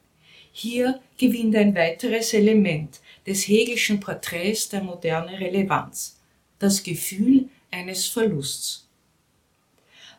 Hier 0.51 0.99
gewinnt 1.17 1.55
ein 1.55 1.73
weiteres 1.73 2.33
Element 2.33 2.99
des 3.25 3.47
Hegelschen 3.47 4.01
Porträts 4.01 4.67
der 4.67 4.83
moderne 4.83 5.39
Relevanz, 5.39 6.19
das 6.59 6.83
Gefühl 6.83 7.47
eines 7.71 8.07
Verlusts. 8.07 8.89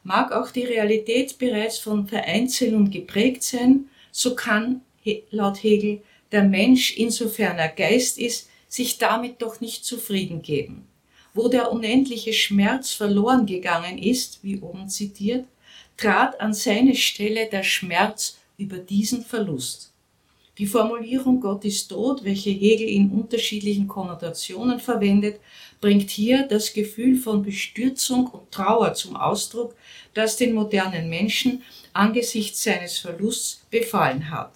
Mag 0.03 0.33
auch 0.33 0.51
die 0.51 0.65
Realität 0.65 1.37
bereits 1.37 1.79
von 1.79 2.09
Vereinzelung 2.09 2.91
geprägt 2.91 3.43
sein, 3.43 3.91
so 4.11 4.35
kann, 4.35 4.81
laut 5.31 5.63
Hegel, 5.63 6.01
der 6.33 6.45
Mensch, 6.45 6.97
insofern 6.97 7.59
er 7.59 7.69
Geist 7.69 8.19
ist, 8.19 8.49
sich 8.67 8.97
damit 8.97 9.43
doch 9.43 9.61
nicht 9.61 9.85
zufrieden 9.85 10.41
geben. 10.41 10.87
Wo 11.35 11.49
der 11.49 11.71
unendliche 11.71 12.33
Schmerz 12.33 12.93
verloren 12.93 13.45
gegangen 13.45 13.99
ist, 13.99 14.43
wie 14.43 14.59
oben 14.59 14.89
zitiert, 14.89 15.45
trat 15.97 16.41
an 16.41 16.55
seine 16.55 16.95
Stelle 16.95 17.49
der 17.49 17.63
Schmerz 17.63 18.39
über 18.57 18.79
diesen 18.79 19.25
Verlust. 19.25 19.93
Die 20.59 20.67
Formulierung 20.67 21.41
Gott 21.41 21.65
ist 21.65 21.89
tot, 21.89 22.25
welche 22.25 22.51
Hegel 22.51 22.89
in 22.89 23.11
unterschiedlichen 23.11 23.89
Konnotationen 23.89 24.81
verwendet, 24.81 25.41
bringt 25.81 26.11
hier 26.11 26.47
das 26.47 26.75
Gefühl 26.75 27.17
von 27.17 27.43
Bestürzung 27.43 28.27
und 28.27 28.51
Trauer 28.53 28.93
zum 28.95 29.17
Ausdruck, 29.17 29.75
das 30.13 30.37
den 30.37 30.53
modernen 30.53 31.09
Menschen 31.09 31.63
angesichts 31.95 32.63
seines 32.63 32.99
Verlusts 32.99 33.63
befallen 33.71 34.31
hat. 34.31 34.53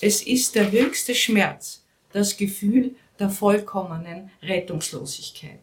Es 0.00 0.22
ist 0.22 0.54
der 0.54 0.70
höchste 0.70 1.14
Schmerz, 1.14 1.82
das 2.12 2.36
Gefühl 2.36 2.94
der 3.18 3.30
vollkommenen 3.30 4.30
Rettungslosigkeit. 4.42 5.60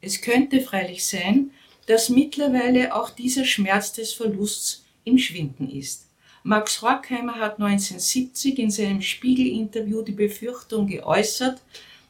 Es 0.00 0.20
könnte 0.20 0.60
freilich 0.60 1.06
sein, 1.06 1.50
dass 1.86 2.08
mittlerweile 2.08 2.94
auch 2.94 3.10
dieser 3.10 3.44
Schmerz 3.44 3.92
des 3.92 4.12
Verlusts 4.12 4.84
im 5.04 5.18
Schwinden 5.18 5.70
ist. 5.70 6.08
Max 6.42 6.82
Horkheimer 6.82 7.36
hat 7.36 7.58
1970 7.58 8.58
in 8.58 8.70
seinem 8.70 9.00
Spiegel-Interview 9.00 10.02
die 10.02 10.12
Befürchtung 10.12 10.86
geäußert, 10.86 11.60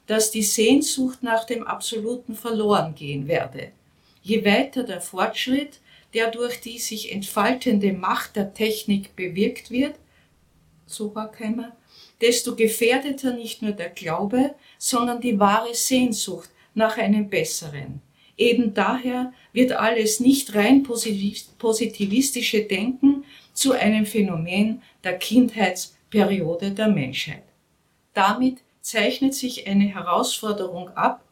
dass 0.07 0.31
die 0.31 0.43
Sehnsucht 0.43 1.23
nach 1.23 1.45
dem 1.45 1.67
Absoluten 1.67 2.35
verloren 2.35 2.95
gehen 2.95 3.29
werde. 3.29 3.73
Je 4.23 4.45
weiter 4.45 4.83
der 4.83 5.01
Fortschritt, 5.01 5.81
der 6.15 6.31
durch 6.31 6.61
die 6.61 6.79
sich 6.79 7.13
entfaltende 7.13 7.93
Macht 7.93 8.37
der 8.37 8.55
Technik 8.55 9.17
bewirkt 9.17 9.71
wird, 9.71 9.95
so 10.87 11.15
Horkheimer, 11.15 11.77
desto 12.21 12.55
gefährdeter 12.55 13.33
nicht 13.33 13.63
nur 13.63 13.73
der 13.73 13.91
Glaube, 13.91 14.55
sondern 14.79 15.21
die 15.21 15.39
wahre 15.39 15.75
Sehnsucht 15.75 16.51
nach 16.75 16.99
einem 16.99 17.29
Besseren. 17.29 18.01
Eben 18.37 18.75
daher 18.75 19.33
wird 19.53 19.73
alles 19.73 20.21
nicht 20.21 20.55
rein 20.55 20.83
positivistische 20.83 22.63
Denken 22.63 23.25
zu 23.53 23.73
einem 23.73 24.07
Phänomen 24.07 24.83
der 25.05 25.19
Kindheitsperiode 25.19 26.71
der 26.73 26.89
Menschheit. 26.89 27.45
Damit 28.13 28.59
zeichnet 28.81 29.35
sich 29.35 29.67
eine 29.67 29.87
Herausforderung 29.87 30.89
ab, 30.91 31.25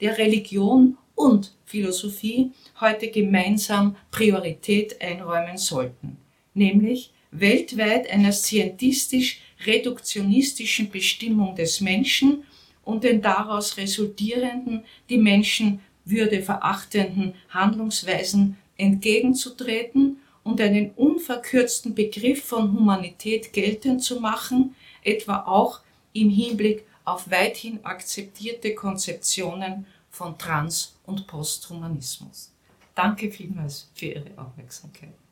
der 0.00 0.18
Religion 0.18 0.98
und 1.14 1.54
Philosophie 1.64 2.50
heute 2.80 3.10
gemeinsam 3.10 3.96
Priorität 4.10 5.00
einräumen 5.00 5.56
sollten, 5.56 6.18
nämlich 6.54 7.12
weltweit 7.30 8.10
einer 8.10 8.32
scientistisch-reduktionistischen 8.32 10.90
Bestimmung 10.90 11.54
des 11.54 11.80
Menschen 11.80 12.42
und 12.84 13.04
den 13.04 13.20
daraus 13.20 13.76
resultierenden, 13.76 14.84
die 15.08 15.18
Menschenwürde 15.18 15.85
verachtenden 16.06 17.34
Handlungsweisen 17.50 18.56
entgegenzutreten 18.76 20.18
und 20.44 20.60
einen 20.60 20.90
unverkürzten 20.90 21.94
Begriff 21.94 22.44
von 22.44 22.72
Humanität 22.72 23.52
geltend 23.52 24.02
zu 24.02 24.20
machen, 24.20 24.76
etwa 25.02 25.42
auch 25.42 25.80
im 26.12 26.30
Hinblick 26.30 26.84
auf 27.04 27.30
weithin 27.30 27.84
akzeptierte 27.84 28.74
Konzeptionen 28.74 29.86
von 30.10 30.38
Trans- 30.38 30.96
und 31.04 31.26
Posthumanismus. 31.26 32.52
Danke 32.94 33.30
vielmals 33.30 33.88
für 33.94 34.06
Ihre 34.06 34.30
Aufmerksamkeit. 34.36 35.25